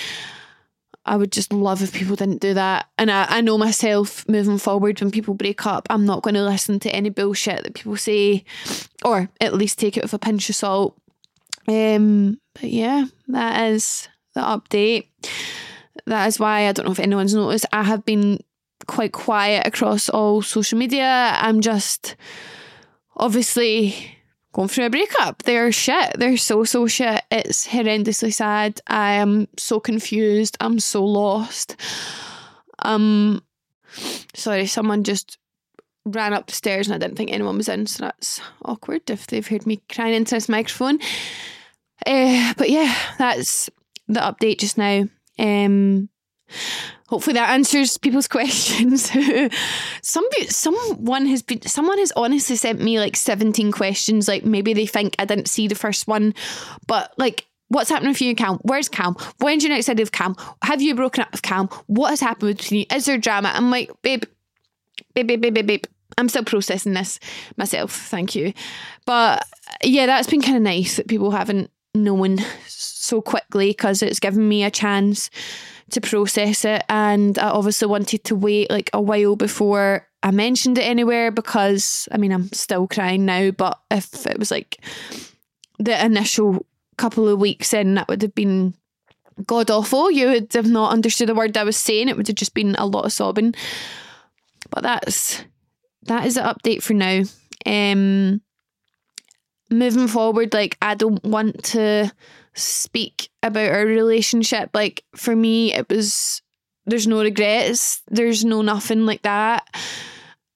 I 1.07 1.15
would 1.15 1.31
just 1.31 1.53
love 1.53 1.81
if 1.81 1.93
people 1.93 2.15
didn't 2.15 2.41
do 2.41 2.53
that. 2.53 2.87
And 2.97 3.09
I, 3.09 3.25
I 3.29 3.41
know 3.41 3.57
myself 3.57 4.27
moving 4.27 4.57
forward 4.57 4.99
when 4.99 5.11
people 5.11 5.33
break 5.33 5.65
up, 5.65 5.87
I'm 5.89 6.05
not 6.05 6.21
going 6.21 6.35
to 6.35 6.43
listen 6.43 6.79
to 6.81 6.91
any 6.91 7.09
bullshit 7.09 7.63
that 7.63 7.73
people 7.73 7.97
say, 7.97 8.43
or 9.03 9.29
at 9.39 9.53
least 9.53 9.79
take 9.79 9.97
it 9.97 10.03
with 10.03 10.13
a 10.13 10.19
pinch 10.19 10.49
of 10.49 10.55
salt. 10.55 10.99
Um, 11.67 12.39
but 12.53 12.71
yeah, 12.71 13.05
that 13.29 13.69
is 13.71 14.07
the 14.33 14.41
update. 14.41 15.07
That 16.05 16.27
is 16.27 16.39
why 16.39 16.67
I 16.67 16.71
don't 16.71 16.85
know 16.85 16.91
if 16.91 16.99
anyone's 16.99 17.33
noticed, 17.33 17.65
I 17.71 17.83
have 17.83 18.05
been 18.05 18.39
quite 18.85 19.11
quiet 19.11 19.67
across 19.67 20.09
all 20.09 20.41
social 20.41 20.77
media. 20.77 21.33
I'm 21.35 21.61
just 21.61 22.15
obviously 23.15 24.16
going 24.57 24.67
through 24.67 24.87
a 24.87 24.89
breakup. 24.89 25.43
They're 25.43 25.71
shit. 25.71 26.17
They're 26.17 26.35
so, 26.35 26.63
so 26.63 26.87
shit. 26.87 27.23
It's 27.29 27.67
horrendously 27.67 28.33
sad. 28.33 28.81
I 28.87 29.13
am 29.13 29.47
so 29.55 29.79
confused. 29.79 30.57
I'm 30.59 30.79
so 30.79 31.05
lost. 31.05 31.75
Um, 32.79 33.43
sorry, 34.33 34.65
someone 34.65 35.03
just 35.03 35.37
ran 36.05 36.33
up 36.33 36.47
the 36.47 36.53
stairs 36.53 36.87
and 36.87 36.95
I 36.95 36.97
didn't 36.97 37.17
think 37.17 37.31
anyone 37.31 37.57
was 37.57 37.69
in, 37.69 37.85
so 37.85 38.05
that's 38.05 38.41
awkward 38.65 39.07
if 39.11 39.27
they've 39.27 39.47
heard 39.47 39.67
me 39.67 39.81
crying 39.89 40.15
into 40.15 40.33
this 40.33 40.49
microphone. 40.49 40.99
Uh, 42.05 42.53
but 42.57 42.71
yeah, 42.71 42.95
that's 43.19 43.69
the 44.07 44.21
update 44.21 44.59
just 44.59 44.77
now. 44.77 45.07
Um, 45.37 46.09
hopefully 47.07 47.33
that 47.33 47.49
answers 47.49 47.97
people's 47.97 48.27
questions. 48.37 49.11
Some 50.01 50.25
someone 50.47 51.25
has 51.27 51.41
been 51.41 51.61
someone 51.63 51.97
has 51.97 52.11
honestly 52.15 52.55
sent 52.55 52.79
me 52.79 52.99
like 52.99 53.15
17 53.15 53.71
questions. 53.71 54.27
Like 54.27 54.45
maybe 54.45 54.73
they 54.73 54.85
think 54.85 55.15
I 55.19 55.25
didn't 55.25 55.47
see 55.47 55.67
the 55.67 55.75
first 55.75 56.07
one, 56.07 56.33
but 56.87 57.13
like 57.17 57.45
What's 57.69 57.89
happening 57.89 58.13
for 58.13 58.23
you 58.23 58.33
Cam? 58.33 58.59
Where's 58.61 58.87
Cam? 58.87 59.15
When's 59.39 59.63
your 59.63 59.73
next 59.73 59.89
idea 59.89 60.03
of 60.03 60.11
Cam? 60.11 60.35
Have 60.63 60.81
you 60.81 60.95
broken 60.95 61.23
up 61.23 61.31
with 61.33 61.41
Cam? 61.41 61.67
What 61.87 62.11
has 62.11 62.21
happened 62.21 62.55
between 62.57 62.81
you? 62.81 62.85
Is 62.95 63.05
there 63.05 63.17
drama? 63.17 63.51
I'm 63.53 63.69
like, 63.69 63.91
babe, 64.01 64.23
babe, 65.13 65.27
babe, 65.27 65.41
babe, 65.41 65.53
babe, 65.53 65.67
babe. 65.67 65.83
I'm 66.17 66.29
still 66.29 66.45
processing 66.45 66.93
this 66.93 67.19
myself. 67.57 67.91
Thank 67.91 68.35
you. 68.35 68.53
But 69.05 69.45
yeah, 69.83 70.05
that's 70.05 70.29
been 70.29 70.41
kind 70.41 70.55
of 70.55 70.63
nice 70.63 70.95
that 70.95 71.09
people 71.09 71.31
haven't 71.31 71.69
known 71.93 72.37
so 72.67 73.21
quickly 73.21 73.71
because 73.71 74.01
it's 74.01 74.19
given 74.19 74.47
me 74.47 74.63
a 74.63 74.71
chance 74.71 75.29
to 75.91 76.01
process 76.01 76.65
it. 76.65 76.83
And 76.89 77.37
I 77.39 77.49
obviously 77.49 77.87
wanted 77.87 78.23
to 78.25 78.35
wait 78.35 78.69
like 78.69 78.89
a 78.93 79.01
while 79.01 79.35
before 79.35 80.07
I 80.23 80.31
mentioned 80.31 80.77
it 80.77 80.83
anywhere 80.83 81.31
because 81.31 82.07
I 82.11 82.17
mean, 82.17 82.31
I'm 82.31 82.51
still 82.51 82.87
crying 82.87 83.25
now, 83.25 83.51
but 83.51 83.79
if 83.91 84.25
it 84.25 84.39
was 84.39 84.51
like 84.51 84.77
the 85.79 86.03
initial 86.03 86.65
couple 86.97 87.27
of 87.27 87.39
weeks 87.39 87.73
in, 87.73 87.93
that 87.95 88.07
would 88.07 88.21
have 88.21 88.35
been 88.35 88.73
god 89.45 89.69
awful. 89.69 90.09
You 90.09 90.27
would 90.27 90.53
have 90.53 90.67
not 90.67 90.91
understood 90.91 91.29
the 91.29 91.35
word 91.35 91.55
I 91.55 91.63
was 91.63 91.77
saying. 91.77 92.09
It 92.09 92.17
would 92.17 92.27
have 92.27 92.35
just 92.35 92.53
been 92.53 92.75
a 92.75 92.85
lot 92.85 93.05
of 93.05 93.13
sobbing. 93.13 93.53
But 94.69 94.83
that's 94.83 95.43
that 96.03 96.25
is 96.25 96.35
the 96.35 96.41
update 96.41 96.81
for 96.81 96.93
now. 96.93 97.23
Um 97.65 98.41
moving 99.69 100.07
forward, 100.07 100.53
like 100.53 100.77
I 100.81 100.95
don't 100.95 101.23
want 101.23 101.63
to 101.65 102.11
speak 102.57 103.29
about 103.43 103.71
our 103.71 103.85
relationship. 103.85 104.71
Like 104.73 105.03
for 105.15 105.35
me 105.35 105.73
it 105.73 105.89
was 105.89 106.41
there's 106.85 107.07
no 107.07 107.21
regrets. 107.21 108.01
There's 108.09 108.43
no 108.45 108.61
nothing 108.61 109.05
like 109.05 109.21
that. 109.23 109.67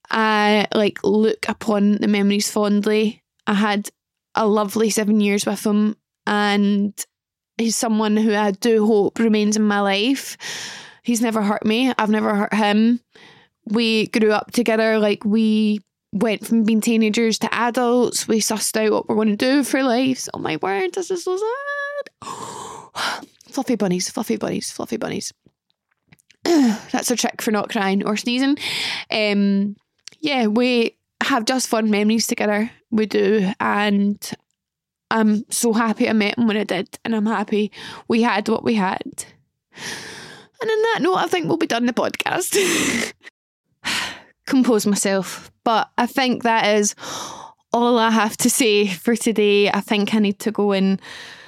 I 0.09 0.67
like 0.73 0.99
look 1.03 1.47
upon 1.47 1.97
the 1.97 2.07
memories 2.07 2.51
fondly. 2.51 3.23
I 3.47 3.53
had 3.53 3.89
a 4.35 4.47
lovely 4.47 4.89
seven 4.89 5.21
years 5.21 5.45
with 5.45 5.65
him 5.65 5.95
and 6.25 6.93
he's 7.57 7.75
someone 7.75 8.17
who 8.17 8.33
I 8.33 8.51
do 8.51 8.85
hope 8.85 9.19
remains 9.19 9.57
in 9.57 9.63
my 9.63 9.81
life. 9.81 10.37
He's 11.03 11.21
never 11.21 11.41
hurt 11.41 11.65
me. 11.65 11.93
I've 11.97 12.09
never 12.09 12.35
hurt 12.35 12.53
him. 12.53 13.01
We 13.65 14.07
grew 14.07 14.31
up 14.31 14.51
together. 14.51 14.99
Like 14.99 15.25
we 15.25 15.81
went 16.12 16.45
from 16.45 16.63
being 16.63 16.82
teenagers 16.82 17.39
to 17.39 17.54
adults. 17.54 18.28
We 18.28 18.39
sussed 18.39 18.78
out 18.78 18.91
what 18.91 19.10
we're 19.10 19.15
going 19.15 19.30
to 19.30 19.36
do 19.36 19.63
for 19.63 19.84
lives. 19.84 20.30
Oh 20.34 20.39
my 20.39 20.58
word, 20.58 20.93
this 20.93 21.12
is 21.12 21.24
so 21.24 21.38
sad. 21.38 22.28
fluffy 23.50 23.76
bunnies, 23.76 24.10
fluffy 24.10 24.38
bunnies, 24.38 24.71
fluffy 24.71 24.97
bunnies. 24.97 25.34
That's 26.43 27.12
a 27.12 27.15
trick 27.15 27.41
for 27.41 27.52
not 27.52 27.69
crying 27.69 28.06
or 28.06 28.17
sneezing. 28.17 28.58
Um, 29.10 29.76
yeah, 30.19 30.47
we 30.47 30.97
have 31.24 31.45
just 31.45 31.69
fun 31.69 31.89
memories 31.89 32.28
together. 32.28 32.71
We 32.89 33.06
do, 33.06 33.52
and 33.60 34.32
I'm 35.10 35.50
so 35.50 35.71
happy 35.71 36.10
I 36.10 36.13
met 36.13 36.38
him 36.38 36.47
when 36.47 36.58
I 36.58 36.63
did, 36.63 37.00
and 37.06 37.15
I'm 37.15 37.26
happy 37.26 37.71
we 38.08 38.21
had 38.21 38.50
what 38.50 38.63
we 38.63 38.74
had. 38.74 39.02
And 40.62 40.69
on 40.69 40.82
that 40.82 41.00
note, 41.02 41.15
I 41.15 41.28
think 41.28 41.47
we'll 41.47 41.58
be 41.58 41.67
done 41.67 41.86
the 41.86 41.93
podcast. 41.93 42.56
Compose 44.51 44.85
myself, 44.85 45.49
but 45.63 45.89
I 45.97 46.07
think 46.07 46.43
that 46.43 46.75
is 46.75 46.93
all 47.71 47.97
I 47.97 48.09
have 48.09 48.35
to 48.35 48.49
say 48.49 48.85
for 48.85 49.15
today. 49.15 49.69
I 49.69 49.79
think 49.79 50.13
I 50.13 50.19
need 50.19 50.39
to 50.39 50.51
go 50.51 50.73
and 50.73 50.99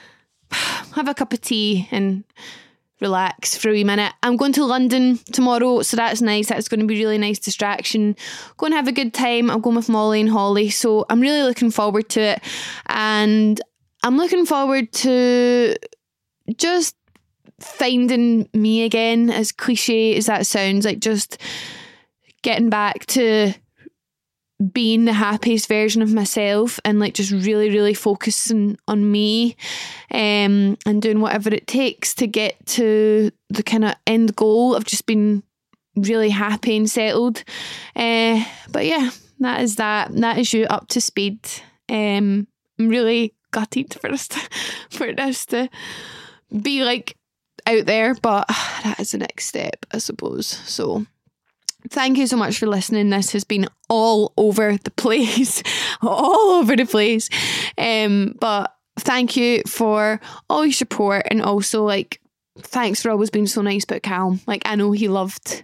have 0.51 1.09
a 1.09 1.13
cup 1.13 1.33
of 1.33 1.41
tea 1.41 1.89
and 1.91 2.23
relax 3.01 3.57
for 3.57 3.67
a 3.67 3.73
wee 3.73 3.83
minute. 3.83 4.13
I'm 4.23 4.37
going 4.37 4.53
to 4.53 4.63
London 4.63 5.19
tomorrow, 5.33 5.81
so 5.81 5.97
that's 5.97 6.21
nice. 6.21 6.47
That's 6.47 6.69
going 6.69 6.79
to 6.79 6.85
be 6.85 6.95
really 6.95 7.17
nice 7.17 7.39
distraction. 7.39 8.15
Go 8.55 8.67
and 8.67 8.73
have 8.73 8.87
a 8.87 8.93
good 8.93 9.13
time. 9.13 9.51
I'm 9.51 9.59
going 9.59 9.75
with 9.75 9.89
Molly 9.89 10.21
and 10.21 10.29
Holly, 10.29 10.69
so 10.69 11.05
I'm 11.09 11.19
really 11.19 11.43
looking 11.43 11.71
forward 11.71 12.07
to 12.11 12.21
it. 12.21 12.41
And 12.85 13.59
I'm 14.01 14.15
looking 14.15 14.45
forward 14.45 14.93
to 14.93 15.75
just 16.55 16.95
finding 17.59 18.47
me 18.53 18.83
again, 18.83 19.29
as 19.29 19.51
cliche 19.51 20.15
as 20.15 20.27
that 20.27 20.47
sounds, 20.47 20.85
like 20.85 20.99
just 20.99 21.37
getting 22.43 22.69
back 22.69 23.05
to 23.07 23.53
being 24.71 25.05
the 25.05 25.13
happiest 25.13 25.67
version 25.67 26.01
of 26.01 26.13
myself 26.13 26.79
and 26.85 26.99
like 26.99 27.13
just 27.15 27.31
really 27.31 27.69
really 27.69 27.93
focusing 27.93 28.77
on 28.87 29.11
me 29.11 29.57
um, 30.11 30.77
and 30.85 31.01
doing 31.01 31.19
whatever 31.19 31.49
it 31.49 31.67
takes 31.67 32.13
to 32.13 32.27
get 32.27 32.63
to 32.65 33.31
the 33.49 33.63
kind 33.63 33.83
of 33.83 33.95
end 34.05 34.35
goal 34.35 34.75
of 34.75 34.85
just 34.85 35.05
being 35.05 35.43
really 35.95 36.29
happy 36.29 36.77
and 36.77 36.89
settled. 36.89 37.43
Uh, 37.95 38.43
but 38.71 38.85
yeah 38.85 39.09
that 39.43 39.61
is 39.61 39.75
that. 39.75 40.13
That 40.13 40.37
is 40.37 40.53
you 40.53 40.65
up 40.65 40.87
to 40.89 41.01
speed. 41.01 41.39
Um, 41.89 42.47
I'm 42.79 42.89
really 42.89 43.33
gutted 43.51 43.93
for 43.93 44.09
this 44.09 44.27
to, 44.29 44.39
for 44.89 45.13
this 45.13 45.45
to 45.47 45.69
be 46.61 46.83
like 46.83 47.15
out 47.65 47.85
there 47.85 48.13
but 48.15 48.47
that 48.83 48.99
is 48.99 49.11
the 49.11 49.19
next 49.19 49.45
step 49.45 49.85
I 49.91 49.99
suppose. 49.99 50.47
So 50.47 51.05
Thank 51.89 52.17
you 52.17 52.27
so 52.27 52.37
much 52.37 52.57
for 52.59 52.67
listening. 52.67 53.09
This 53.09 53.31
has 53.31 53.43
been 53.43 53.67
all 53.89 54.33
over 54.37 54.77
the 54.77 54.91
place, 54.91 55.61
all 56.01 56.51
over 56.59 56.75
the 56.75 56.85
place. 56.85 57.29
Um, 57.77 58.35
but 58.39 58.73
thank 58.99 59.35
you 59.35 59.63
for 59.67 60.19
all 60.49 60.65
your 60.65 60.73
support 60.73 61.23
and 61.29 61.41
also 61.41 61.83
like 61.83 62.19
thanks 62.59 63.01
for 63.01 63.09
always 63.09 63.29
being 63.29 63.47
so 63.47 63.61
nice 63.61 63.83
about 63.83 64.03
Callum. 64.03 64.39
Like 64.47 64.61
I 64.65 64.75
know 64.75 64.91
he 64.91 65.07
loved 65.07 65.63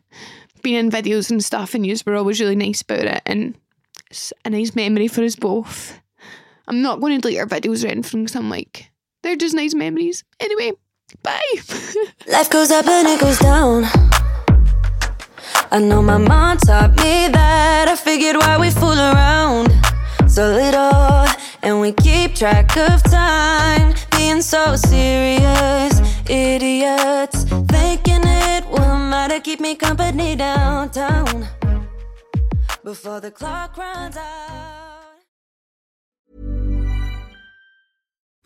being 0.62 0.75
in 0.75 0.91
videos 0.91 1.29
and 1.29 1.43
stuff, 1.43 1.73
and 1.73 1.86
you 1.86 1.95
were 2.05 2.15
always 2.15 2.39
really 2.39 2.55
nice 2.55 2.82
about 2.82 3.05
it, 3.05 3.21
and 3.25 3.55
it's 4.10 4.34
a 4.43 4.49
nice 4.49 4.75
memory 4.75 5.08
for 5.08 5.23
us 5.23 5.36
both. 5.36 5.99
I'm 6.67 6.82
not 6.82 6.99
going 6.99 7.15
to 7.15 7.21
delete 7.21 7.39
our 7.39 7.47
videos 7.47 7.84
or 7.84 7.88
anything 7.88 8.23
because 8.23 8.36
I'm 8.36 8.49
like 8.49 8.91
they're 9.23 9.36
just 9.36 9.55
nice 9.55 9.73
memories. 9.73 10.23
Anyway, 10.39 10.73
bye. 11.23 11.41
Life 12.27 12.49
goes 12.49 12.71
up 12.71 12.88
and 12.88 13.08
it 13.08 13.19
goes 13.19 13.39
down. 13.39 13.86
I 15.71 15.79
know 15.79 16.01
my 16.01 16.17
mom 16.17 16.58
taught 16.58 16.91
me 16.97 17.27
that. 17.27 17.88
I 17.88 17.95
figured 17.95 18.38
why 18.38 18.58
we 18.58 18.71
fool 18.71 18.99
around 18.99 19.69
so 20.27 20.51
little, 20.51 21.27
and 21.62 21.79
we 21.79 21.91
keep 21.91 22.34
track 22.34 22.75
of 22.75 23.03
time. 23.03 23.93
Being 24.12 24.41
so 24.41 24.75
serious, 24.75 26.01
idiots. 26.27 27.43
Thinking 27.43 28.21
it 28.25 28.67
will 28.69 28.97
matter, 28.97 29.39
keep 29.39 29.60
me 29.60 29.75
company 29.75 30.36
downtown. 30.36 31.47
Before 32.84 33.19
the 33.19 33.32
clock 33.32 33.77
runs 33.77 34.17
out. 34.17 34.79